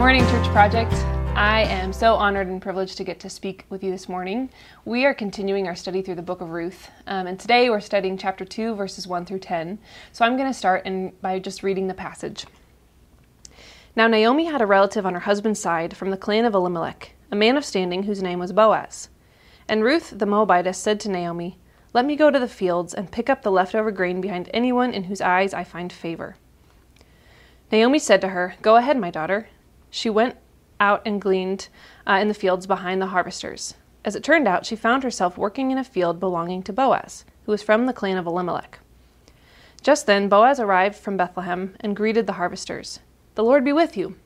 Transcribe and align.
morning, 0.00 0.26
Church 0.28 0.46
Project. 0.46 0.94
I 1.36 1.64
am 1.64 1.92
so 1.92 2.14
honored 2.14 2.46
and 2.46 2.62
privileged 2.62 2.96
to 2.96 3.04
get 3.04 3.20
to 3.20 3.28
speak 3.28 3.66
with 3.68 3.84
you 3.84 3.90
this 3.90 4.08
morning. 4.08 4.48
We 4.86 5.04
are 5.04 5.12
continuing 5.12 5.68
our 5.68 5.76
study 5.76 6.00
through 6.00 6.14
the 6.14 6.22
book 6.22 6.40
of 6.40 6.48
Ruth, 6.48 6.88
um, 7.06 7.26
and 7.26 7.38
today 7.38 7.68
we're 7.68 7.80
studying 7.80 8.16
chapter 8.16 8.46
2, 8.46 8.74
verses 8.76 9.06
1 9.06 9.26
through 9.26 9.40
10. 9.40 9.78
So 10.12 10.24
I'm 10.24 10.38
going 10.38 10.48
to 10.48 10.58
start 10.58 10.86
in, 10.86 11.12
by 11.20 11.38
just 11.38 11.62
reading 11.62 11.86
the 11.86 11.92
passage. 11.92 12.46
Now, 13.94 14.06
Naomi 14.06 14.46
had 14.46 14.62
a 14.62 14.66
relative 14.66 15.04
on 15.04 15.12
her 15.12 15.20
husband's 15.20 15.60
side 15.60 15.94
from 15.94 16.08
the 16.10 16.16
clan 16.16 16.46
of 16.46 16.54
Elimelech, 16.54 17.12
a 17.30 17.36
man 17.36 17.58
of 17.58 17.64
standing 17.66 18.04
whose 18.04 18.22
name 18.22 18.38
was 18.38 18.54
Boaz. 18.54 19.10
And 19.68 19.84
Ruth 19.84 20.14
the 20.16 20.24
Moabitess 20.24 20.78
said 20.78 20.98
to 21.00 21.10
Naomi, 21.10 21.58
Let 21.92 22.06
me 22.06 22.16
go 22.16 22.30
to 22.30 22.38
the 22.38 22.48
fields 22.48 22.94
and 22.94 23.12
pick 23.12 23.28
up 23.28 23.42
the 23.42 23.52
leftover 23.52 23.90
grain 23.90 24.22
behind 24.22 24.48
anyone 24.54 24.94
in 24.94 25.04
whose 25.04 25.20
eyes 25.20 25.52
I 25.52 25.62
find 25.62 25.92
favor. 25.92 26.36
Naomi 27.70 27.98
said 27.98 28.22
to 28.22 28.28
her, 28.28 28.54
Go 28.62 28.76
ahead, 28.76 28.98
my 28.98 29.10
daughter 29.10 29.48
she 29.90 30.08
went 30.08 30.36
out 30.78 31.02
and 31.04 31.20
gleaned 31.20 31.68
uh, 32.06 32.14
in 32.14 32.28
the 32.28 32.34
fields 32.34 32.66
behind 32.66 33.02
the 33.02 33.08
harvesters. 33.08 33.74
As 34.04 34.16
it 34.16 34.24
turned 34.24 34.48
out, 34.48 34.64
she 34.64 34.76
found 34.76 35.02
herself 35.02 35.36
working 35.36 35.70
in 35.70 35.78
a 35.78 35.84
field 35.84 36.18
belonging 36.18 36.62
to 36.62 36.72
Boaz, 36.72 37.24
who 37.44 37.52
was 37.52 37.62
from 37.62 37.86
the 37.86 37.92
clan 37.92 38.16
of 38.16 38.26
Elimelech. 38.26 38.78
Just 39.82 40.06
then, 40.06 40.28
Boaz 40.28 40.58
arrived 40.58 40.96
from 40.96 41.16
Bethlehem 41.16 41.74
and 41.80 41.96
greeted 41.96 42.26
the 42.26 42.34
harvesters. 42.34 43.00
The 43.34 43.44
Lord 43.44 43.64
be 43.64 43.72
with 43.72 43.96
you. 43.96 44.16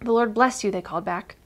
The 0.00 0.12
Lord 0.12 0.34
bless 0.34 0.64
you, 0.64 0.70
they 0.70 0.82
called 0.82 1.04
back. 1.04 1.36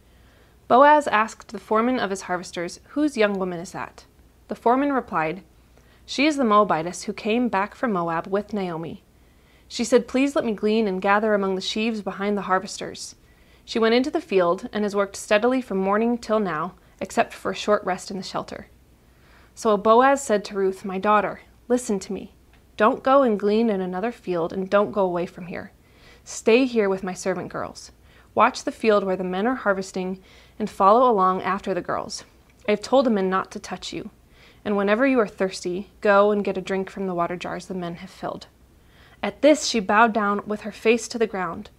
Boaz 0.68 1.06
asked 1.08 1.48
the 1.48 1.58
foreman 1.58 1.98
of 1.98 2.10
his 2.10 2.22
harvesters, 2.22 2.80
Whose 2.90 3.16
young 3.16 3.38
woman 3.38 3.58
is 3.58 3.72
that? 3.72 4.04
The 4.48 4.54
foreman 4.54 4.92
replied, 4.92 5.42
She 6.06 6.26
is 6.26 6.36
the 6.36 6.44
Moabitess 6.44 7.04
who 7.04 7.12
came 7.12 7.48
back 7.48 7.74
from 7.74 7.92
Moab 7.92 8.26
with 8.26 8.52
Naomi. 8.52 9.02
She 9.68 9.84
said, 9.84 10.08
Please 10.08 10.34
let 10.34 10.44
me 10.44 10.52
glean 10.52 10.86
and 10.88 11.02
gather 11.02 11.34
among 11.34 11.54
the 11.54 11.60
sheaves 11.60 12.02
behind 12.02 12.36
the 12.36 12.42
harvesters. 12.42 13.14
She 13.70 13.78
went 13.78 13.94
into 13.94 14.10
the 14.10 14.20
field 14.20 14.68
and 14.72 14.82
has 14.82 14.96
worked 14.96 15.14
steadily 15.14 15.62
from 15.62 15.78
morning 15.78 16.18
till 16.18 16.40
now, 16.40 16.74
except 17.00 17.32
for 17.32 17.52
a 17.52 17.54
short 17.54 17.84
rest 17.84 18.10
in 18.10 18.16
the 18.16 18.22
shelter. 18.24 18.66
So 19.54 19.76
Boaz 19.76 20.20
said 20.20 20.44
to 20.46 20.56
Ruth, 20.56 20.84
My 20.84 20.98
daughter, 20.98 21.42
listen 21.68 22.00
to 22.00 22.12
me. 22.12 22.34
Don't 22.76 23.04
go 23.04 23.22
and 23.22 23.38
glean 23.38 23.70
in 23.70 23.80
another 23.80 24.10
field, 24.10 24.52
and 24.52 24.68
don't 24.68 24.90
go 24.90 25.04
away 25.04 25.24
from 25.24 25.46
here. 25.46 25.70
Stay 26.24 26.64
here 26.64 26.88
with 26.88 27.04
my 27.04 27.14
servant 27.14 27.48
girls. 27.48 27.92
Watch 28.34 28.64
the 28.64 28.72
field 28.72 29.04
where 29.04 29.14
the 29.14 29.22
men 29.22 29.46
are 29.46 29.54
harvesting, 29.54 30.20
and 30.58 30.68
follow 30.68 31.08
along 31.08 31.42
after 31.42 31.72
the 31.72 31.80
girls. 31.80 32.24
I 32.66 32.72
have 32.72 32.82
told 32.82 33.06
the 33.06 33.10
men 33.10 33.30
not 33.30 33.52
to 33.52 33.60
touch 33.60 33.92
you. 33.92 34.10
And 34.64 34.76
whenever 34.76 35.06
you 35.06 35.20
are 35.20 35.28
thirsty, 35.28 35.90
go 36.00 36.32
and 36.32 36.42
get 36.42 36.58
a 36.58 36.60
drink 36.60 36.90
from 36.90 37.06
the 37.06 37.14
water 37.14 37.36
jars 37.36 37.66
the 37.66 37.74
men 37.74 37.94
have 37.94 38.10
filled. 38.10 38.48
At 39.22 39.42
this 39.42 39.66
she 39.66 39.78
bowed 39.78 40.12
down 40.12 40.42
with 40.44 40.62
her 40.62 40.72
face 40.72 41.06
to 41.06 41.18
the 41.18 41.28
ground. 41.28 41.70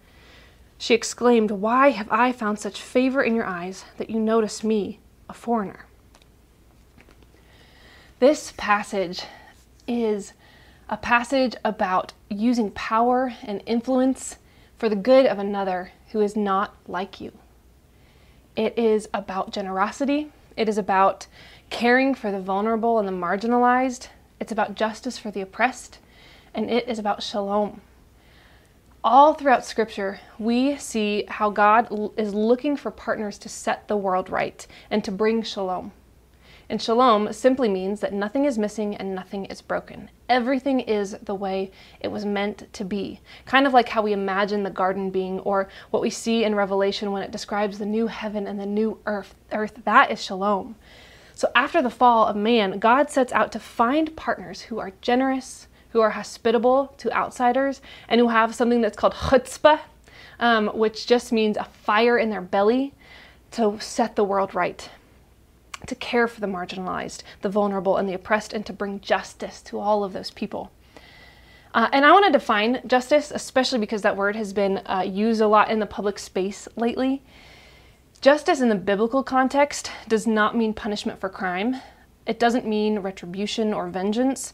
She 0.82 0.96
exclaimed, 0.96 1.52
Why 1.52 1.92
have 1.92 2.12
I 2.12 2.32
found 2.32 2.58
such 2.58 2.82
favor 2.82 3.22
in 3.22 3.36
your 3.36 3.46
eyes 3.46 3.86
that 3.98 4.10
you 4.10 4.20
notice 4.20 4.64
me, 4.64 5.00
a 5.30 5.34
foreigner? 5.34 5.86
This 8.18 8.52
passage 8.58 9.22
is 9.88 10.34
a 10.90 10.98
passage 10.98 11.54
about 11.64 12.14
using 12.30 12.72
power 12.72 13.36
and 13.44 13.62
influence 13.68 14.38
for 14.76 14.90
the 14.90 14.96
good 14.96 15.28
of 15.28 15.38
another 15.38 15.92
who 16.14 16.22
is 16.22 16.36
not 16.36 16.76
like 16.88 17.22
you. 17.22 17.32
It 18.56 18.76
is 18.76 19.08
about 19.14 19.52
generosity. 19.52 20.32
It 20.58 20.68
is 20.68 20.80
about 20.80 21.28
caring 21.70 22.16
for 22.16 22.32
the 22.32 22.42
vulnerable 22.42 22.98
and 22.98 23.08
the 23.08 23.12
marginalized. 23.12 24.08
It's 24.40 24.52
about 24.52 24.74
justice 24.74 25.20
for 25.20 25.30
the 25.30 25.42
oppressed. 25.42 26.00
And 26.56 26.72
it 26.72 26.88
is 26.88 26.98
about 26.98 27.22
shalom 27.22 27.82
all 29.04 29.34
throughout 29.34 29.66
Scripture, 29.66 30.20
we 30.38 30.78
see 30.78 31.26
how 31.28 31.50
God 31.50 31.88
is 32.18 32.34
looking 32.34 32.78
for 32.78 32.92
partners 32.92 33.38
to 33.40 33.50
set 33.50 33.88
the 33.88 33.98
world 33.98 34.30
right 34.30 34.66
and 34.90 35.04
to 35.04 35.12
bring 35.12 35.42
shalom. 35.42 35.92
And 36.70 36.82
shalom 36.82 37.34
simply 37.34 37.68
means 37.68 38.00
that 38.00 38.14
nothing 38.14 38.46
is 38.46 38.58
missing 38.58 38.96
and 38.96 39.14
nothing 39.14 39.46
is 39.46 39.62
broken. 39.62 40.10
Everything 40.30 40.80
is 40.80 41.18
the 41.22 41.36
way 41.36 41.70
it 42.00 42.08
was 42.08 42.24
meant 42.24 42.72
to 42.72 42.86
be. 42.86 43.20
Kind 43.46 43.68
of 43.68 43.74
like 43.74 43.90
how 43.90 44.02
we 44.02 44.14
imagine 44.14 44.64
the 44.64 44.70
garden 44.70 45.10
being, 45.10 45.40
or 45.42 45.68
what 45.90 46.02
we 46.02 46.10
see 46.10 46.46
in 46.46 46.56
Revelation 46.56 47.12
when 47.12 47.24
it 47.24 47.32
describes 47.32 47.78
the 47.78 47.86
new 47.86 48.08
heaven 48.08 48.48
and 48.48 48.58
the 48.58 48.66
new 48.66 49.00
earth. 49.06 49.36
earth. 49.52 49.82
That 49.84 50.12
is 50.12 50.24
shalom. 50.24 50.76
So 51.34 51.50
after 51.56 51.82
the 51.82 51.90
fall 51.90 52.28
of 52.28 52.38
man, 52.38 52.80
God 52.80 53.10
sets 53.10 53.34
out 53.34 53.52
to 53.52 53.60
find 53.60 54.16
partners 54.16 54.62
who 54.62 54.80
are 54.80 54.94
generous, 55.02 55.68
who 55.92 56.02
are 56.02 56.12
hospitable 56.12 56.94
to 56.98 57.12
outsiders, 57.12 57.82
and 58.08 58.20
who 58.20 58.30
have 58.30 58.56
something 58.56 58.82
that's 58.82 58.98
called 58.98 59.14
chutzpah, 59.14 59.80
um, 60.40 60.68
which 60.70 61.06
just 61.06 61.32
means 61.32 61.58
a 61.58 61.64
fire 61.64 62.18
in 62.18 62.30
their 62.30 62.42
belly 62.42 62.94
to 63.52 63.78
set 63.80 64.16
the 64.16 64.24
world 64.24 64.56
right, 64.56 64.90
to 65.88 65.96
care 65.96 66.28
for 66.28 66.40
the 66.42 66.48
marginalized, 66.48 67.24
the 67.42 67.50
vulnerable, 67.50 67.98
and 67.98 68.08
the 68.08 68.14
oppressed, 68.14 68.54
and 68.54 68.66
to 68.66 68.74
bring 68.74 69.00
justice 69.02 69.62
to 69.62 69.80
all 69.80 70.04
of 70.04 70.14
those 70.14 70.32
people. 70.32 70.72
Uh, 71.74 71.88
and 71.94 72.06
I 72.06 72.12
want 72.12 72.26
to 72.26 72.32
define 72.32 72.82
justice, 72.86 73.32
especially 73.32 73.80
because 73.80 74.02
that 74.02 74.18
word 74.18 74.36
has 74.36 74.52
been 74.52 74.82
uh, 74.86 75.06
used 75.08 75.42
a 75.42 75.48
lot 75.48 75.72
in 75.72 75.80
the 75.80 75.86
public 75.86 76.20
space 76.20 76.68
lately. 76.76 77.22
Justice 78.20 78.62
in 78.62 78.70
the 78.70 78.76
biblical 78.76 79.24
context 79.24 79.90
does 80.08 80.28
not 80.28 80.56
mean 80.56 80.74
punishment 80.74 81.20
for 81.20 81.30
crime. 81.30 81.78
It 82.28 82.40
doesn't 82.40 82.68
mean 82.68 83.00
retribution 83.00 83.74
or 83.74 83.88
vengeance 83.88 84.54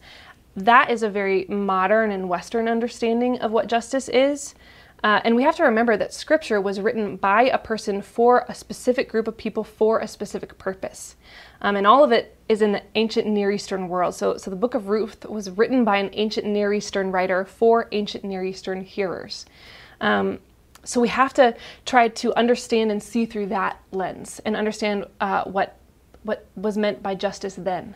that 0.58 0.90
is 0.90 1.04
a 1.04 1.10
very 1.10 1.46
modern 1.48 2.12
and 2.12 2.28
Western 2.28 2.68
understanding 2.68 3.38
of 3.40 3.52
what 3.52 3.68
justice 3.68 4.10
is. 4.10 4.56
Uh, 5.04 5.22
and 5.24 5.36
we 5.36 5.44
have 5.44 5.56
to 5.56 5.64
remember 5.64 5.96
that 5.96 6.12
scripture 6.12 6.60
was 6.60 6.80
written 6.80 7.16
by 7.16 7.44
a 7.44 7.58
person 7.60 8.02
for 8.02 8.44
a 8.50 8.56
specific 8.56 9.08
group 9.08 9.28
of 9.28 9.38
people 9.38 9.64
for 9.64 10.00
a 10.00 10.08
specific 10.08 10.58
purpose. 10.58 11.16
Um, 11.62 11.76
and 11.76 11.86
all 11.86 12.04
of 12.04 12.12
it 12.12 12.36
is 12.50 12.64
in 12.64 12.72
the 12.72 12.82
ancient 12.96 13.28
Near 13.28 13.52
Eastern 13.52 13.88
world. 13.88 14.16
So, 14.16 14.38
so 14.38 14.50
the 14.50 14.58
book 14.58 14.74
of 14.74 14.90
Ruth 14.90 15.24
was 15.26 15.52
written 15.52 15.84
by 15.84 15.98
an 15.98 16.10
ancient 16.14 16.48
Near 16.48 16.74
Eastern 16.74 17.12
writer 17.12 17.46
for 17.46 17.88
ancient 17.92 18.24
Near 18.24 18.44
Eastern 18.44 18.82
hearers. 18.82 19.46
Um, 20.02 20.40
so 20.84 21.00
we 21.00 21.10
have 21.10 21.34
to 21.36 21.56
try 21.86 22.08
to 22.08 22.34
understand 22.36 22.92
and 22.92 23.04
see 23.04 23.28
through 23.28 23.48
that 23.48 23.80
lens 23.92 24.42
and 24.44 24.56
understand 24.56 25.06
uh, 25.22 25.44
what, 25.44 25.78
what 26.24 26.48
was 26.56 26.78
meant 26.78 27.04
by 27.04 27.14
justice 27.14 27.54
then. 27.56 27.96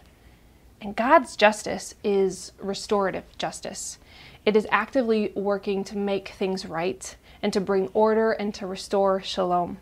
And 0.81 0.95
God's 0.95 1.35
justice 1.35 1.93
is 2.03 2.53
restorative 2.59 3.23
justice. 3.37 3.99
It 4.45 4.55
is 4.55 4.67
actively 4.71 5.31
working 5.35 5.83
to 5.85 5.97
make 5.97 6.29
things 6.29 6.65
right 6.65 7.15
and 7.43 7.53
to 7.53 7.61
bring 7.61 7.89
order 7.89 8.31
and 8.31 8.53
to 8.55 8.65
restore 8.65 9.21
shalom. 9.21 9.77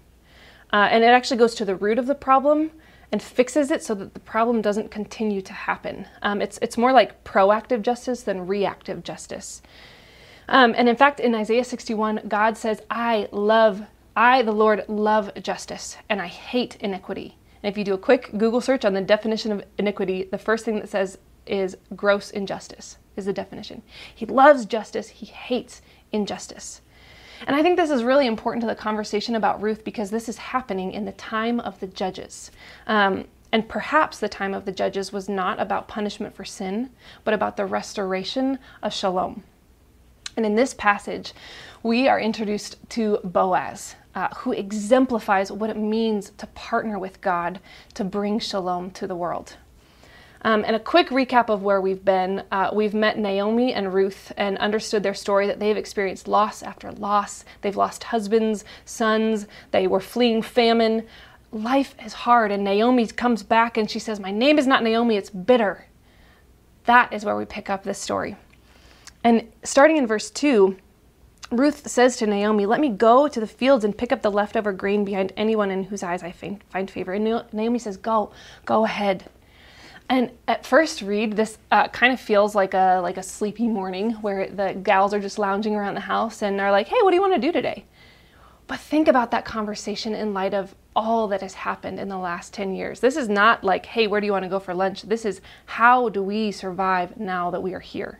Uh, 0.73 0.89
and 0.91 1.03
it 1.03 1.07
actually 1.07 1.37
goes 1.37 1.55
to 1.55 1.65
the 1.65 1.75
root 1.75 1.97
of 1.97 2.05
the 2.05 2.15
problem 2.15 2.71
and 3.11 3.21
fixes 3.21 3.71
it 3.71 3.81
so 3.81 3.95
that 3.95 4.13
the 4.13 4.19
problem 4.19 4.61
doesn't 4.61 4.91
continue 4.91 5.41
to 5.41 5.53
happen. 5.53 6.05
Um, 6.21 6.41
it's, 6.41 6.59
it's 6.61 6.77
more 6.77 6.91
like 6.91 7.23
proactive 7.23 7.81
justice 7.81 8.21
than 8.21 8.45
reactive 8.45 9.03
justice. 9.03 9.61
Um, 10.49 10.75
and 10.77 10.89
in 10.89 10.95
fact, 10.95 11.19
in 11.19 11.33
Isaiah 11.33 11.63
61, 11.63 12.21
God 12.27 12.57
says, 12.57 12.81
I 12.89 13.29
love, 13.31 13.83
I, 14.15 14.41
the 14.41 14.51
Lord, 14.51 14.83
love 14.87 15.31
justice, 15.41 15.97
and 16.09 16.21
I 16.21 16.27
hate 16.27 16.75
iniquity. 16.81 17.38
And 17.61 17.71
if 17.71 17.77
you 17.77 17.83
do 17.83 17.93
a 17.93 17.97
quick 17.97 18.31
Google 18.37 18.61
search 18.61 18.85
on 18.85 18.93
the 18.93 19.01
definition 19.01 19.51
of 19.51 19.63
iniquity, 19.77 20.23
the 20.23 20.37
first 20.37 20.65
thing 20.65 20.79
that 20.79 20.89
says 20.89 21.17
is 21.45 21.77
gross 21.95 22.31
injustice, 22.31 22.97
is 23.15 23.25
the 23.25 23.33
definition. 23.33 23.81
He 24.13 24.25
loves 24.25 24.65
justice, 24.65 25.09
he 25.09 25.25
hates 25.25 25.81
injustice. 26.11 26.81
And 27.47 27.55
I 27.55 27.61
think 27.61 27.77
this 27.77 27.89
is 27.89 28.03
really 28.03 28.27
important 28.27 28.61
to 28.61 28.67
the 28.67 28.75
conversation 28.75 29.35
about 29.35 29.61
Ruth 29.61 29.83
because 29.83 30.11
this 30.11 30.27
is 30.27 30.37
happening 30.37 30.91
in 30.91 31.05
the 31.05 31.13
time 31.13 31.59
of 31.59 31.79
the 31.79 31.87
judges. 31.87 32.51
Um, 32.85 33.25
and 33.51 33.67
perhaps 33.67 34.19
the 34.19 34.29
time 34.29 34.53
of 34.53 34.65
the 34.65 34.71
judges 34.71 35.11
was 35.11 35.27
not 35.27 35.59
about 35.59 35.87
punishment 35.87 36.35
for 36.35 36.45
sin, 36.45 36.91
but 37.23 37.33
about 37.33 37.57
the 37.57 37.65
restoration 37.65 38.59
of 38.83 38.93
shalom. 38.93 39.43
And 40.37 40.45
in 40.45 40.55
this 40.55 40.73
passage, 40.73 41.33
we 41.81 42.07
are 42.07 42.19
introduced 42.19 42.77
to 42.91 43.19
Boaz, 43.23 43.95
uh, 44.15 44.29
who 44.37 44.51
exemplifies 44.51 45.51
what 45.51 45.69
it 45.69 45.77
means 45.77 46.31
to 46.37 46.47
partner 46.47 46.97
with 46.97 47.21
God 47.21 47.59
to 47.93 48.03
bring 48.03 48.39
shalom 48.39 48.91
to 48.91 49.07
the 49.07 49.15
world. 49.15 49.55
Um, 50.41 50.63
and 50.65 50.75
a 50.75 50.79
quick 50.79 51.09
recap 51.09 51.49
of 51.49 51.63
where 51.63 51.81
we've 51.81 52.03
been. 52.03 52.43
Uh, 52.51 52.69
we've 52.71 52.93
met 52.93 53.17
Naomi 53.17 53.73
and 53.73 53.93
Ruth 53.93 54.31
and 54.37 54.57
understood 54.59 55.03
their 55.03 55.13
story 55.13 55.47
that 55.47 55.59
they've 55.59 55.75
experienced 55.75 56.27
loss 56.27 56.63
after 56.63 56.91
loss. 56.91 57.43
They've 57.61 57.75
lost 57.75 58.05
husbands, 58.05 58.63
sons, 58.85 59.47
they 59.71 59.85
were 59.85 59.99
fleeing 59.99 60.41
famine. 60.41 61.05
Life 61.51 61.95
is 62.05 62.13
hard, 62.13 62.51
and 62.51 62.63
Naomi 62.63 63.07
comes 63.07 63.43
back 63.43 63.75
and 63.75 63.89
she 63.89 63.99
says, 63.99 64.19
My 64.19 64.31
name 64.31 64.57
is 64.57 64.67
not 64.67 64.83
Naomi, 64.83 65.17
it's 65.17 65.29
bitter. 65.29 65.87
That 66.85 67.11
is 67.11 67.25
where 67.25 67.35
we 67.35 67.45
pick 67.45 67.69
up 67.69 67.83
this 67.83 67.99
story. 67.99 68.37
And 69.23 69.51
starting 69.63 69.97
in 69.97 70.07
verse 70.07 70.31
2, 70.31 70.77
Ruth 71.51 71.87
says 71.87 72.15
to 72.17 72.27
Naomi, 72.27 72.65
Let 72.65 72.79
me 72.79 72.89
go 72.89 73.27
to 73.27 73.39
the 73.39 73.47
fields 73.47 73.83
and 73.83 73.97
pick 73.97 74.11
up 74.11 74.21
the 74.21 74.31
leftover 74.31 74.71
grain 74.71 75.03
behind 75.03 75.33
anyone 75.35 75.71
in 75.71 75.85
whose 75.85 76.03
eyes 76.03 76.21
I 76.21 76.31
find 76.31 76.91
favor. 76.91 77.13
And 77.13 77.43
Naomi 77.51 77.79
says, 77.79 77.97
Go, 77.97 78.31
go 78.65 78.85
ahead. 78.85 79.29
And 80.09 80.31
at 80.47 80.65
first 80.65 81.01
read, 81.01 81.33
this 81.33 81.57
uh, 81.71 81.87
kind 81.89 82.11
of 82.11 82.19
feels 82.19 82.55
like 82.55 82.73
a 82.73 82.99
like 83.03 83.17
a 83.17 83.23
sleepy 83.23 83.67
morning 83.67 84.13
where 84.13 84.49
the 84.49 84.73
gals 84.73 85.13
are 85.13 85.19
just 85.19 85.37
lounging 85.37 85.75
around 85.75 85.93
the 85.93 86.01
house 86.01 86.41
and 86.41 86.59
are 86.59 86.71
like, 86.71 86.87
"Hey, 86.87 86.97
what 87.03 87.11
do 87.11 87.15
you 87.15 87.21
want 87.21 87.35
to 87.35 87.39
do 87.39 87.51
today?" 87.51 87.85
But 88.65 88.79
think 88.79 89.07
about 89.07 89.29
that 89.31 89.45
conversation 89.45 90.15
in 90.15 90.33
light 90.33 90.55
of 90.55 90.73
all 90.95 91.27
that 91.27 91.41
has 91.41 91.53
happened 91.53 91.99
in 91.99 92.09
the 92.09 92.17
last 92.17 92.53
10 92.53 92.73
years. 92.75 92.99
This 92.99 93.15
is 93.15 93.29
not 93.29 93.63
like, 93.63 93.85
hey, 93.85 94.05
where 94.05 94.19
do 94.19 94.27
you 94.27 94.31
want 94.31 94.43
to 94.43 94.49
go 94.49 94.59
for 94.59 94.73
lunch? 94.73 95.03
This 95.03 95.25
is 95.25 95.41
how 95.65 96.09
do 96.09 96.21
we 96.21 96.51
survive 96.51 97.17
now 97.17 97.49
that 97.51 97.63
we 97.63 97.73
are 97.73 97.79
here? 97.79 98.19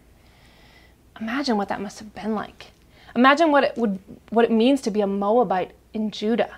Imagine 1.19 1.57
what 1.57 1.67
that 1.67 1.81
must 1.81 1.99
have 1.99 2.15
been 2.15 2.33
like. 2.33 2.71
Imagine 3.15 3.51
what 3.51 3.63
it 3.63 3.77
would 3.77 4.00
what 4.29 4.45
it 4.45 4.51
means 4.51 4.81
to 4.81 4.91
be 4.91 5.01
a 5.01 5.07
Moabite 5.07 5.71
in 5.94 6.11
Judah. 6.11 6.57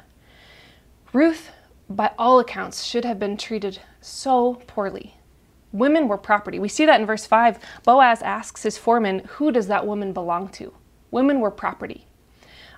Ruth, 1.14 1.50
by 1.90 2.12
all 2.18 2.40
accounts, 2.40 2.84
should 2.84 3.06
have 3.06 3.20
been 3.20 3.38
treated 3.38 3.80
so 4.00 4.62
poorly. 4.68 5.16
Women 5.74 6.08
were 6.08 6.18
property. 6.18 6.60
We 6.60 6.68
see 6.68 6.86
that 6.86 7.00
in 7.00 7.06
verse 7.06 7.26
5. 7.26 7.60
Boaz 7.84 8.22
asks 8.22 8.64
his 8.64 8.78
foreman, 8.78 9.20
Who 9.34 9.52
does 9.52 9.68
that 9.68 9.88
woman 9.88 10.14
belong 10.14 10.50
to? 10.50 10.74
Women 11.12 11.40
were 11.40 11.52
property. 11.52 12.08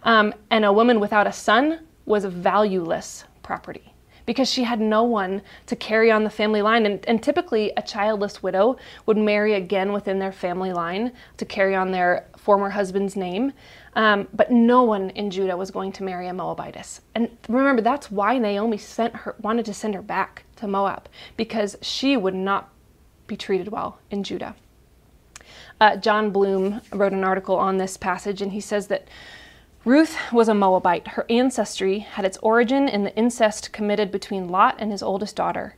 Um, 0.03 0.33
and 0.49 0.65
a 0.65 0.73
woman 0.73 0.99
without 0.99 1.27
a 1.27 1.33
son 1.33 1.79
was 2.05 2.23
a 2.23 2.29
valueless 2.29 3.23
property 3.41 3.93
because 4.25 4.49
she 4.49 4.63
had 4.63 4.79
no 4.79 5.03
one 5.03 5.41
to 5.65 5.75
carry 5.75 6.11
on 6.11 6.23
the 6.23 6.29
family 6.29 6.61
line. 6.61 6.85
And, 6.85 7.03
and, 7.07 7.21
typically, 7.21 7.71
a 7.75 7.81
childless 7.81 8.41
widow 8.41 8.77
would 9.05 9.17
marry 9.17 9.53
again 9.53 9.91
within 9.91 10.19
their 10.19 10.31
family 10.31 10.73
line 10.73 11.11
to 11.37 11.45
carry 11.45 11.75
on 11.75 11.91
their 11.91 12.27
former 12.43 12.69
husband's 12.71 13.15
name. 13.15 13.53
Um, 13.95 14.27
but 14.33 14.51
no 14.51 14.83
one 14.83 15.09
in 15.11 15.31
Judah 15.31 15.55
was 15.55 15.71
going 15.71 15.93
to 15.93 16.03
marry 16.03 16.27
a 16.27 16.33
Moabitess. 16.33 17.01
And 17.15 17.37
remember, 17.47 17.81
that's 17.81 18.11
why 18.11 18.37
Naomi 18.37 18.77
sent 18.77 19.15
her, 19.15 19.35
wanted 19.39 19.65
to 19.65 19.73
send 19.73 19.95
her 19.95 20.01
back 20.01 20.43
to 20.57 20.67
Moab 20.67 21.07
because 21.37 21.77
she 21.81 22.17
would 22.17 22.35
not 22.35 22.69
be 23.27 23.37
treated 23.37 23.69
well 23.69 23.99
in 24.11 24.23
Judah. 24.23 24.55
Uh, 25.79 25.95
Jon 25.95 26.31
Bloom 26.31 26.81
wrote 26.91 27.13
an 27.13 27.23
article 27.23 27.55
on 27.55 27.77
this 27.77 27.97
passage, 27.97 28.41
and 28.41 28.51
he 28.51 28.59
says 28.59 28.87
that 28.87 29.07
Ruth 29.85 30.17
was 30.31 30.47
a 30.47 30.53
Moabite. 30.53 31.09
Her 31.09 31.25
ancestry 31.29 31.99
had 31.99 32.25
its 32.25 32.37
origin 32.37 32.87
in 32.87 33.03
the 33.03 33.15
incest 33.15 33.73
committed 33.73 34.11
between 34.11 34.49
Lot 34.49 34.75
and 34.79 34.91
his 34.91 35.03
oldest 35.03 35.35
daughter. 35.35 35.75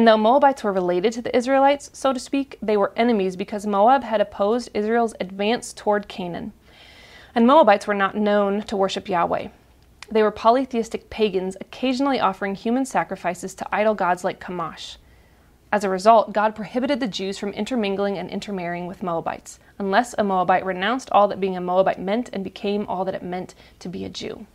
And 0.00 0.08
though 0.08 0.16
Moabites 0.16 0.64
were 0.64 0.72
related 0.72 1.12
to 1.12 1.20
the 1.20 1.36
Israelites, 1.36 1.90
so 1.92 2.14
to 2.14 2.18
speak, 2.18 2.56
they 2.62 2.74
were 2.78 2.94
enemies 2.96 3.36
because 3.36 3.66
Moab 3.66 4.02
had 4.02 4.22
opposed 4.22 4.70
Israel's 4.72 5.12
advance 5.20 5.74
toward 5.74 6.08
Canaan. 6.08 6.54
And 7.34 7.46
Moabites 7.46 7.86
were 7.86 7.92
not 7.92 8.16
known 8.16 8.62
to 8.62 8.78
worship 8.78 9.10
Yahweh. 9.10 9.48
They 10.10 10.22
were 10.22 10.30
polytheistic 10.30 11.10
pagans, 11.10 11.54
occasionally 11.60 12.18
offering 12.18 12.54
human 12.54 12.86
sacrifices 12.86 13.54
to 13.56 13.68
idol 13.70 13.94
gods 13.94 14.24
like 14.24 14.40
Chemosh. 14.40 14.96
As 15.70 15.84
a 15.84 15.90
result, 15.90 16.32
God 16.32 16.56
prohibited 16.56 16.98
the 16.98 17.06
Jews 17.06 17.36
from 17.36 17.52
intermingling 17.52 18.16
and 18.16 18.30
intermarrying 18.30 18.86
with 18.86 19.02
Moabites, 19.02 19.58
unless 19.78 20.14
a 20.16 20.24
Moabite 20.24 20.64
renounced 20.64 21.10
all 21.12 21.28
that 21.28 21.40
being 21.40 21.58
a 21.58 21.60
Moabite 21.60 22.00
meant 22.00 22.30
and 22.32 22.42
became 22.42 22.86
all 22.86 23.04
that 23.04 23.14
it 23.14 23.22
meant 23.22 23.54
to 23.80 23.90
be 23.90 24.06
a 24.06 24.08
Jew. 24.08 24.46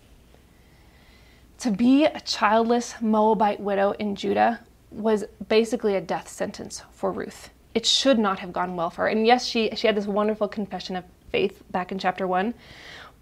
To 1.59 1.69
be 1.69 2.05
a 2.05 2.19
childless 2.21 2.95
Moabite 2.99 3.59
widow 3.59 3.91
in 3.99 4.15
Judah 4.15 4.61
was 4.95 5.25
basically 5.47 5.95
a 5.95 6.01
death 6.01 6.27
sentence 6.27 6.81
for 6.91 7.11
Ruth. 7.11 7.49
It 7.73 7.85
should 7.85 8.17
not 8.17 8.39
have 8.39 8.53
gone 8.53 8.75
well 8.75 8.89
for 8.89 9.03
her. 9.03 9.07
And 9.07 9.27
yes, 9.27 9.45
she, 9.45 9.69
she 9.75 9.87
had 9.87 9.95
this 9.95 10.07
wonderful 10.07 10.47
confession 10.47 10.95
of 10.95 11.03
faith 11.29 11.61
back 11.71 11.91
in 11.91 11.99
chapter 11.99 12.25
1, 12.25 12.53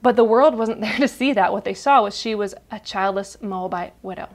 but 0.01 0.15
the 0.15 0.23
world 0.23 0.55
wasn't 0.55 0.81
there 0.81 0.97
to 0.97 1.07
see 1.07 1.33
that. 1.33 1.51
What 1.51 1.65
they 1.65 1.73
saw 1.73 2.03
was 2.03 2.17
she 2.17 2.35
was 2.35 2.53
a 2.71 2.79
childless 2.79 3.41
Moabite 3.41 3.93
widow. 4.01 4.29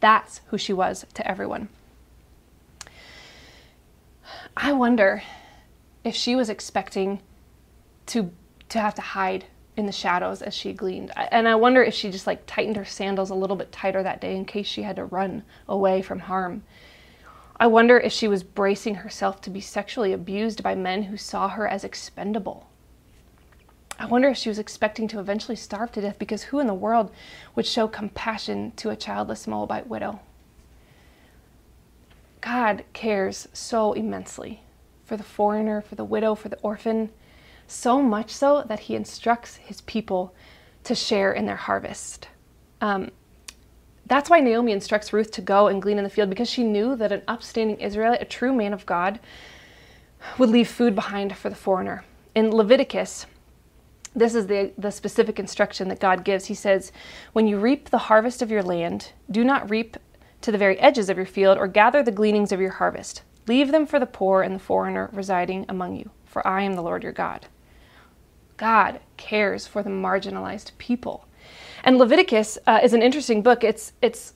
That's 0.00 0.40
who 0.46 0.58
she 0.58 0.72
was 0.72 1.04
to 1.14 1.26
everyone. 1.26 1.68
I 4.56 4.72
wonder 4.72 5.22
if 6.04 6.14
she 6.14 6.36
was 6.36 6.48
expecting 6.48 7.20
to 8.06 8.30
to 8.68 8.80
have 8.80 8.94
to 8.94 9.02
hide 9.02 9.46
in 9.76 9.86
the 9.86 9.92
shadows 9.92 10.42
as 10.42 10.54
she 10.54 10.72
gleaned. 10.72 11.10
And 11.16 11.48
I 11.48 11.54
wonder 11.54 11.82
if 11.82 11.94
she 11.94 12.10
just 12.10 12.26
like 12.26 12.44
tightened 12.46 12.76
her 12.76 12.84
sandals 12.84 13.30
a 13.30 13.34
little 13.34 13.56
bit 13.56 13.72
tighter 13.72 14.02
that 14.02 14.20
day 14.20 14.36
in 14.36 14.44
case 14.44 14.66
she 14.66 14.82
had 14.82 14.96
to 14.96 15.04
run 15.04 15.42
away 15.68 16.02
from 16.02 16.20
harm. 16.20 16.62
I 17.56 17.66
wonder 17.66 17.98
if 17.98 18.12
she 18.12 18.28
was 18.28 18.42
bracing 18.42 18.96
herself 18.96 19.40
to 19.42 19.50
be 19.50 19.60
sexually 19.60 20.12
abused 20.12 20.62
by 20.62 20.74
men 20.74 21.04
who 21.04 21.16
saw 21.16 21.48
her 21.48 21.68
as 21.68 21.84
expendable. 21.84 22.68
I 23.98 24.06
wonder 24.06 24.28
if 24.28 24.36
she 24.36 24.48
was 24.48 24.58
expecting 24.58 25.06
to 25.08 25.20
eventually 25.20 25.54
starve 25.54 25.92
to 25.92 26.00
death 26.00 26.18
because 26.18 26.44
who 26.44 26.58
in 26.58 26.66
the 26.66 26.74
world 26.74 27.12
would 27.54 27.66
show 27.66 27.86
compassion 27.86 28.72
to 28.76 28.90
a 28.90 28.96
childless 28.96 29.46
Moabite 29.46 29.86
widow? 29.86 30.20
God 32.40 32.84
cares 32.92 33.48
so 33.52 33.92
immensely 33.92 34.62
for 35.04 35.16
the 35.16 35.22
foreigner, 35.22 35.80
for 35.80 35.94
the 35.94 36.04
widow, 36.04 36.34
for 36.34 36.48
the 36.48 36.58
orphan, 36.60 37.10
so 37.68 38.02
much 38.02 38.30
so 38.30 38.64
that 38.66 38.80
he 38.80 38.96
instructs 38.96 39.56
his 39.56 39.80
people 39.82 40.34
to 40.82 40.94
share 40.94 41.32
in 41.32 41.46
their 41.46 41.56
harvest. 41.56 42.28
Um, 42.80 43.10
that's 44.06 44.28
why 44.28 44.40
Naomi 44.40 44.72
instructs 44.72 45.12
Ruth 45.12 45.30
to 45.32 45.40
go 45.40 45.68
and 45.68 45.80
glean 45.80 45.98
in 45.98 46.04
the 46.04 46.10
field 46.10 46.28
because 46.28 46.48
she 46.48 46.62
knew 46.62 46.94
that 46.96 47.12
an 47.12 47.22
upstanding 47.26 47.80
Israelite, 47.80 48.20
a 48.22 48.26
true 48.26 48.52
man 48.52 48.72
of 48.72 48.86
God, 48.86 49.18
would 50.38 50.50
leave 50.50 50.68
food 50.68 50.94
behind 50.94 51.36
for 51.36 51.48
the 51.48 51.56
foreigner. 51.56 52.04
In 52.34 52.50
Leviticus, 52.50 53.26
this 54.14 54.34
is 54.34 54.46
the, 54.46 54.72
the 54.78 54.90
specific 54.90 55.38
instruction 55.38 55.88
that 55.88 56.00
God 56.00 56.24
gives. 56.24 56.46
He 56.46 56.54
says, 56.54 56.92
When 57.32 57.46
you 57.46 57.58
reap 57.58 57.90
the 57.90 57.98
harvest 57.98 58.42
of 58.42 58.50
your 58.50 58.62
land, 58.62 59.12
do 59.30 59.42
not 59.42 59.70
reap 59.70 59.96
to 60.40 60.52
the 60.52 60.58
very 60.58 60.78
edges 60.78 61.08
of 61.08 61.16
your 61.16 61.26
field, 61.26 61.56
or 61.56 61.66
gather 61.66 62.02
the 62.02 62.12
gleanings 62.12 62.52
of 62.52 62.60
your 62.60 62.72
harvest. 62.72 63.22
Leave 63.46 63.72
them 63.72 63.86
for 63.86 63.98
the 63.98 64.06
poor 64.06 64.42
and 64.42 64.54
the 64.54 64.60
foreigner 64.60 65.08
residing 65.12 65.64
among 65.68 65.96
you, 65.96 66.10
for 66.24 66.46
I 66.46 66.62
am 66.62 66.74
the 66.74 66.82
Lord 66.82 67.02
your 67.02 67.12
God. 67.12 67.46
God 68.56 69.00
cares 69.16 69.66
for 69.66 69.82
the 69.82 69.90
marginalized 69.90 70.72
people. 70.78 71.26
And 71.84 71.98
Leviticus 71.98 72.58
uh, 72.66 72.80
is 72.82 72.94
an 72.94 73.02
interesting 73.02 73.42
book. 73.42 73.62
It's 73.62 73.92
it's 74.00 74.32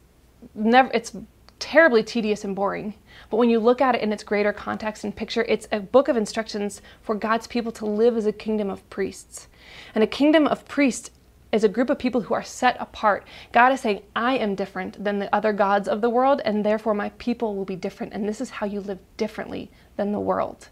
never 0.54 0.90
it's 0.92 1.16
terribly 1.58 2.02
tedious 2.02 2.44
and 2.44 2.54
boring. 2.54 2.94
But 3.30 3.38
when 3.38 3.50
you 3.50 3.58
look 3.58 3.80
at 3.80 3.94
it 3.94 4.02
in 4.02 4.12
its 4.12 4.22
greater 4.22 4.52
context 4.52 5.02
and 5.02 5.16
picture, 5.16 5.44
it's 5.48 5.66
a 5.72 5.80
book 5.80 6.08
of 6.08 6.16
instructions 6.16 6.82
for 7.02 7.14
God's 7.14 7.46
people 7.46 7.72
to 7.72 7.86
live 7.86 8.16
as 8.16 8.26
a 8.26 8.32
kingdom 8.32 8.70
of 8.70 8.88
priests. 8.90 9.48
And 9.94 10.04
a 10.04 10.06
kingdom 10.06 10.46
of 10.46 10.68
priests 10.68 11.10
is 11.50 11.64
a 11.64 11.68
group 11.68 11.88
of 11.88 11.98
people 11.98 12.20
who 12.20 12.34
are 12.34 12.42
set 12.42 12.76
apart. 12.78 13.26
God 13.52 13.72
is 13.72 13.80
saying, 13.80 14.02
I 14.14 14.36
am 14.36 14.54
different 14.54 15.02
than 15.02 15.18
the 15.18 15.34
other 15.34 15.52
gods 15.54 15.88
of 15.88 16.02
the 16.02 16.10
world, 16.10 16.42
and 16.44 16.64
therefore 16.64 16.92
my 16.92 17.08
people 17.16 17.56
will 17.56 17.64
be 17.64 17.76
different. 17.76 18.12
And 18.12 18.28
this 18.28 18.42
is 18.42 18.50
how 18.50 18.66
you 18.66 18.80
live 18.80 18.98
differently 19.16 19.70
than 19.96 20.12
the 20.12 20.20
world. 20.20 20.68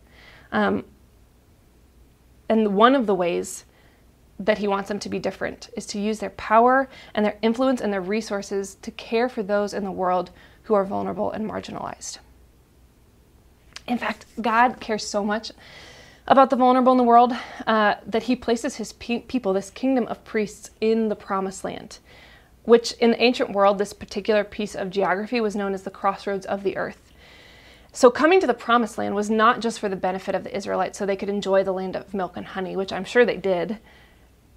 Um, 0.52 0.84
and 2.48 2.77
one 2.77 2.94
of 2.94 3.06
the 3.06 3.15
ways 3.15 3.65
that 4.38 4.58
he 4.58 4.69
wants 4.69 4.88
them 4.88 4.98
to 4.98 5.08
be 5.08 5.19
different 5.19 5.70
is 5.76 5.86
to 5.86 6.00
use 6.00 6.19
their 6.19 6.31
power 6.31 6.88
and 7.14 7.24
their 7.24 7.38
influence 7.43 7.81
and 7.81 7.93
their 7.93 8.00
resources 8.00 8.76
to 8.82 8.90
care 8.90 9.28
for 9.28 9.43
those 9.43 9.72
in 9.72 9.84
the 9.84 9.90
world 9.90 10.31
who 10.64 10.74
are 10.74 10.84
vulnerable 10.84 11.31
and 11.31 11.48
marginalized. 11.48 12.19
In 13.86 13.98
fact, 13.98 14.26
God 14.40 14.81
cares 14.81 15.06
so 15.06 15.24
much 15.24 15.52
about 16.26 16.50
the 16.50 16.56
vulnerable 16.56 16.93
in 16.93 16.98
the 16.98 17.05
world 17.05 17.32
uh, 17.66 17.94
that 18.05 18.24
he 18.24 18.34
places 18.34 18.76
his 18.76 18.93
pe- 18.94 19.20
people, 19.20 19.52
this 19.52 19.70
kingdom 19.70 20.06
of 20.08 20.24
priests, 20.24 20.70
in 20.81 21.08
the 21.08 21.14
promised 21.14 21.64
land, 21.64 21.98
which 22.64 22.93
in 22.94 23.12
the 23.12 23.22
ancient 23.22 23.52
world, 23.52 23.78
this 23.78 23.93
particular 23.93 24.43
piece 24.43 24.74
of 24.74 24.90
geography 24.90 25.40
was 25.40 25.55
known 25.55 25.72
as 25.72 25.84
the 25.84 25.90
crossroads 25.90 26.44
of 26.44 26.64
the 26.64 26.76
earth. 26.76 27.12
So, 27.93 28.10
coming 28.10 28.40
to 28.40 28.46
the 28.46 28.55
promised 28.55 28.98
land 28.98 29.14
was 29.14 29.31
not 29.31 29.60
just 29.60 29.78
for 29.78 29.88
the 29.88 29.96
benefit 29.96 30.34
of 30.34 30.44
the 30.44 30.55
Israelites 30.55 30.98
so 30.98 31.06
they 31.06 31.16
could 31.16 31.31
enjoy 31.31 31.62
the 31.62 31.72
land 31.72 31.96
of 31.96 32.12
milk 32.12 32.36
and 32.36 32.44
honey, 32.44 32.76
which 32.76 32.93
I'm 32.93 33.05
sure 33.05 33.24
they 33.24 33.38
did. 33.38 33.78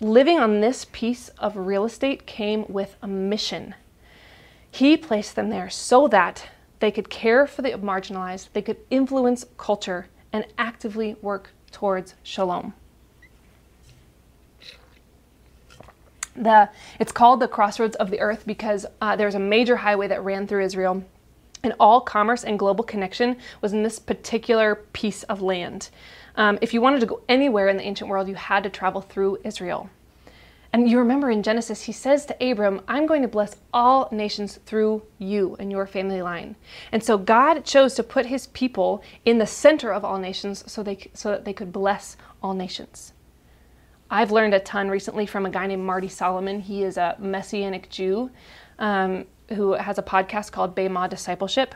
Living 0.01 0.39
on 0.39 0.61
this 0.61 0.85
piece 0.93 1.27
of 1.39 1.57
real 1.57 1.83
estate 1.83 2.25
came 2.25 2.65
with 2.69 2.95
a 3.01 3.07
mission. 3.07 3.75
He 4.71 4.95
placed 4.95 5.35
them 5.35 5.49
there 5.49 5.69
so 5.69 6.07
that 6.07 6.47
they 6.79 6.89
could 6.89 7.09
care 7.09 7.45
for 7.45 7.61
the 7.61 7.71
marginalized, 7.71 8.47
they 8.53 8.61
could 8.61 8.77
influence 8.89 9.45
culture, 9.57 10.07
and 10.31 10.45
actively 10.57 11.17
work 11.21 11.49
towards 11.71 12.15
shalom. 12.23 12.73
The, 16.33 16.69
it's 16.97 17.11
called 17.11 17.41
the 17.41 17.49
crossroads 17.49 17.97
of 17.97 18.09
the 18.09 18.21
earth 18.21 18.43
because 18.45 18.85
uh, 19.01 19.17
there's 19.17 19.35
a 19.35 19.39
major 19.39 19.75
highway 19.75 20.07
that 20.07 20.23
ran 20.23 20.47
through 20.47 20.63
Israel, 20.63 21.03
and 21.61 21.73
all 21.77 21.99
commerce 21.99 22.45
and 22.45 22.57
global 22.57 22.85
connection 22.85 23.35
was 23.59 23.73
in 23.73 23.83
this 23.83 23.99
particular 23.99 24.75
piece 24.93 25.23
of 25.23 25.41
land. 25.41 25.89
Um, 26.35 26.59
if 26.61 26.73
you 26.73 26.81
wanted 26.81 26.99
to 27.01 27.05
go 27.05 27.21
anywhere 27.27 27.67
in 27.67 27.77
the 27.77 27.83
ancient 27.83 28.09
world, 28.09 28.27
you 28.27 28.35
had 28.35 28.63
to 28.63 28.69
travel 28.69 29.01
through 29.01 29.39
Israel. 29.43 29.89
And 30.71 30.87
you 30.87 30.99
remember 30.99 31.31
in 31.31 31.41
Genesis, 31.41 31.83
he 31.83 31.91
says 31.91 32.27
to 32.27 32.51
Abram, 32.51 32.81
I'm 32.87 33.07
going 33.07 33.23
to 33.23 33.27
bless 33.27 33.55
all 33.73 34.07
nations 34.11 34.59
through 34.65 35.01
you 35.17 35.55
and 35.59 35.71
your 35.71 35.87
family 35.87 36.21
line. 36.21 36.55
And 36.91 37.03
so 37.03 37.17
God 37.17 37.65
chose 37.65 37.95
to 37.95 38.03
put 38.03 38.27
his 38.27 38.47
people 38.47 39.03
in 39.25 39.39
the 39.39 39.47
center 39.47 39.91
of 39.91 40.05
all 40.05 40.19
nations 40.19 40.63
so, 40.71 40.83
they, 40.83 41.09
so 41.13 41.31
that 41.31 41.45
they 41.45 41.53
could 41.53 41.71
bless 41.71 42.17
all 42.43 42.53
nations. 42.53 43.13
I've 44.11 44.31
learned 44.31 44.53
a 44.53 44.59
ton 44.59 44.89
recently 44.89 45.25
from 45.25 45.45
a 45.45 45.49
guy 45.49 45.65
named 45.65 45.83
Marty 45.83 46.07
Solomon. 46.07 46.59
He 46.59 46.83
is 46.83 46.97
a 46.97 47.15
Messianic 47.19 47.89
Jew 47.89 48.29
um, 48.77 49.25
who 49.49 49.73
has 49.73 49.97
a 49.97 50.03
podcast 50.03 50.51
called 50.51 50.75
Bema 50.75 51.07
Discipleship. 51.09 51.73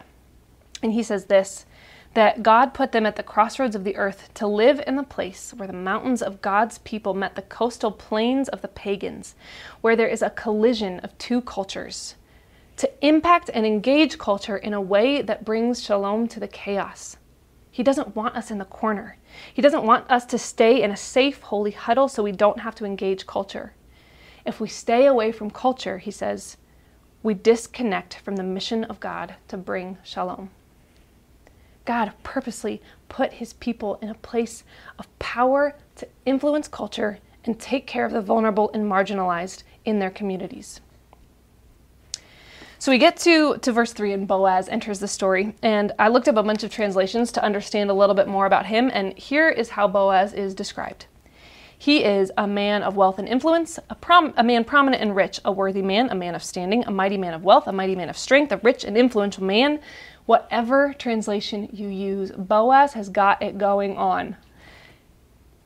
And 0.83 0.93
he 0.93 1.01
says 1.01 1.25
this 1.25 1.65
that 2.13 2.43
God 2.43 2.73
put 2.73 2.91
them 2.91 3.05
at 3.05 3.15
the 3.15 3.23
crossroads 3.23 3.75
of 3.75 3.83
the 3.83 3.95
earth 3.95 4.29
to 4.35 4.45
live 4.45 4.81
in 4.85 4.95
the 4.95 5.03
place 5.03 5.53
where 5.55 5.67
the 5.67 5.73
mountains 5.73 6.21
of 6.21 6.41
God's 6.41 6.77
people 6.79 7.13
met 7.13 7.35
the 7.35 7.41
coastal 7.41 7.91
plains 7.91 8.49
of 8.49 8.61
the 8.61 8.67
pagans, 8.67 9.35
where 9.81 9.95
there 9.95 10.07
is 10.07 10.21
a 10.21 10.29
collision 10.29 10.99
of 10.99 11.17
two 11.17 11.41
cultures, 11.41 12.15
to 12.77 12.89
impact 13.05 13.49
and 13.53 13.65
engage 13.65 14.17
culture 14.17 14.57
in 14.57 14.73
a 14.73 14.81
way 14.81 15.21
that 15.21 15.45
brings 15.45 15.83
shalom 15.83 16.27
to 16.27 16.39
the 16.39 16.47
chaos. 16.47 17.17
He 17.71 17.81
doesn't 17.81 18.15
want 18.15 18.35
us 18.35 18.51
in 18.51 18.59
the 18.59 18.65
corner. 18.65 19.17
He 19.51 19.61
doesn't 19.63 19.85
want 19.85 20.09
us 20.09 20.25
to 20.27 20.37
stay 20.37 20.83
in 20.83 20.91
a 20.91 20.97
safe, 20.97 21.41
holy 21.41 21.71
huddle 21.71 22.07
so 22.07 22.21
we 22.21 22.31
don't 22.31 22.59
have 22.59 22.75
to 22.75 22.85
engage 22.85 23.25
culture. 23.25 23.73
If 24.45 24.59
we 24.59 24.67
stay 24.67 25.07
away 25.07 25.31
from 25.31 25.49
culture, 25.49 25.97
he 25.97 26.11
says, 26.11 26.57
we 27.23 27.33
disconnect 27.33 28.19
from 28.19 28.35
the 28.35 28.43
mission 28.43 28.83
of 28.83 28.99
God 28.99 29.35
to 29.47 29.57
bring 29.57 29.97
shalom. 30.03 30.51
God 31.85 32.13
purposely 32.23 32.81
put 33.09 33.33
his 33.33 33.53
people 33.53 33.99
in 34.01 34.09
a 34.09 34.15
place 34.15 34.63
of 34.97 35.07
power 35.19 35.75
to 35.95 36.07
influence 36.25 36.67
culture 36.67 37.19
and 37.45 37.59
take 37.59 37.87
care 37.87 38.05
of 38.05 38.13
the 38.13 38.21
vulnerable 38.21 38.71
and 38.73 38.85
marginalized 38.85 39.63
in 39.85 39.99
their 39.99 40.09
communities. 40.09 40.79
So 42.79 42.91
we 42.91 42.97
get 42.97 43.15
to, 43.17 43.57
to 43.59 43.71
verse 43.71 43.93
3, 43.93 44.11
and 44.11 44.27
Boaz 44.27 44.67
enters 44.67 44.99
the 44.99 45.07
story. 45.07 45.55
And 45.61 45.93
I 45.99 46.09
looked 46.09 46.27
up 46.27 46.35
a 46.35 46.43
bunch 46.43 46.63
of 46.63 46.71
translations 46.71 47.31
to 47.33 47.43
understand 47.43 47.89
a 47.89 47.93
little 47.93 48.15
bit 48.15 48.27
more 48.27 48.45
about 48.45 48.65
him, 48.65 48.91
and 48.93 49.17
here 49.17 49.47
is 49.47 49.69
how 49.69 49.87
Boaz 49.87 50.33
is 50.33 50.53
described. 50.53 51.05
He 51.77 52.03
is 52.03 52.31
a 52.37 52.47
man 52.47 52.83
of 52.83 52.95
wealth 52.95 53.19
and 53.19 53.27
influence, 53.27 53.79
a, 53.89 53.95
prom- 53.95 54.33
a 54.35 54.43
man 54.43 54.63
prominent 54.63 55.01
and 55.01 55.15
rich, 55.15 55.39
a 55.45 55.51
worthy 55.51 55.81
man, 55.81 56.09
a 56.09 56.15
man 56.15 56.35
of 56.35 56.43
standing, 56.43 56.83
a 56.85 56.91
mighty 56.91 57.17
man 57.17 57.33
of 57.33 57.43
wealth, 57.43 57.67
a 57.67 57.71
mighty 57.71 57.95
man 57.95 58.09
of 58.09 58.17
strength, 58.17 58.51
a 58.51 58.57
rich 58.57 58.83
and 58.83 58.97
influential 58.97 59.43
man 59.43 59.79
Whatever 60.25 60.93
translation 60.93 61.69
you 61.71 61.87
use, 61.87 62.31
Boaz 62.31 62.93
has 62.93 63.09
got 63.09 63.41
it 63.41 63.57
going 63.57 63.97
on. 63.97 64.37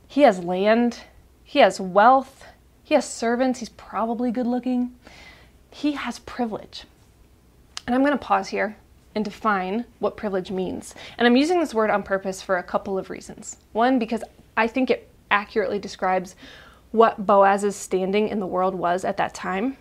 He 0.07 0.21
has 0.21 0.39
land, 0.39 1.01
he 1.43 1.59
has 1.59 1.79
wealth, 1.79 2.45
he 2.83 2.93
has 2.95 3.07
servants, 3.07 3.59
he's 3.59 3.69
probably 3.69 4.31
good 4.31 4.47
looking. 4.47 4.95
He 5.69 5.91
has 5.91 6.19
privilege. 6.19 6.85
And 7.85 7.93
I'm 7.93 8.01
going 8.01 8.17
to 8.17 8.17
pause 8.17 8.47
here 8.47 8.77
and 9.13 9.25
define 9.25 9.85
what 9.99 10.17
privilege 10.17 10.51
means. 10.51 10.95
And 11.17 11.27
I'm 11.27 11.35
using 11.35 11.59
this 11.59 11.73
word 11.73 11.89
on 11.89 12.03
purpose 12.03 12.41
for 12.41 12.57
a 12.57 12.63
couple 12.63 12.97
of 12.97 13.09
reasons. 13.09 13.57
One, 13.73 13.99
because 13.99 14.23
I 14.55 14.67
think 14.67 14.89
it 14.89 15.09
accurately 15.29 15.79
describes 15.79 16.35
what 16.91 17.25
Boaz's 17.25 17.75
standing 17.75 18.29
in 18.29 18.39
the 18.39 18.47
world 18.47 18.73
was 18.73 19.03
at 19.03 19.17
that 19.17 19.33
time. 19.33 19.77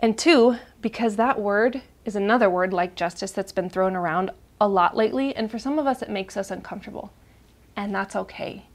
And 0.00 0.18
two, 0.18 0.56
because 0.80 1.16
that 1.16 1.40
word 1.40 1.82
is 2.04 2.16
another 2.16 2.50
word 2.50 2.72
like 2.72 2.94
justice 2.94 3.32
that's 3.32 3.52
been 3.52 3.70
thrown 3.70 3.96
around 3.96 4.30
a 4.60 4.68
lot 4.68 4.96
lately, 4.96 5.34
and 5.34 5.50
for 5.50 5.58
some 5.58 5.78
of 5.78 5.86
us 5.86 6.02
it 6.02 6.10
makes 6.10 6.36
us 6.36 6.50
uncomfortable. 6.50 7.12
And 7.76 7.94
that's 7.94 8.16
okay. 8.16 8.66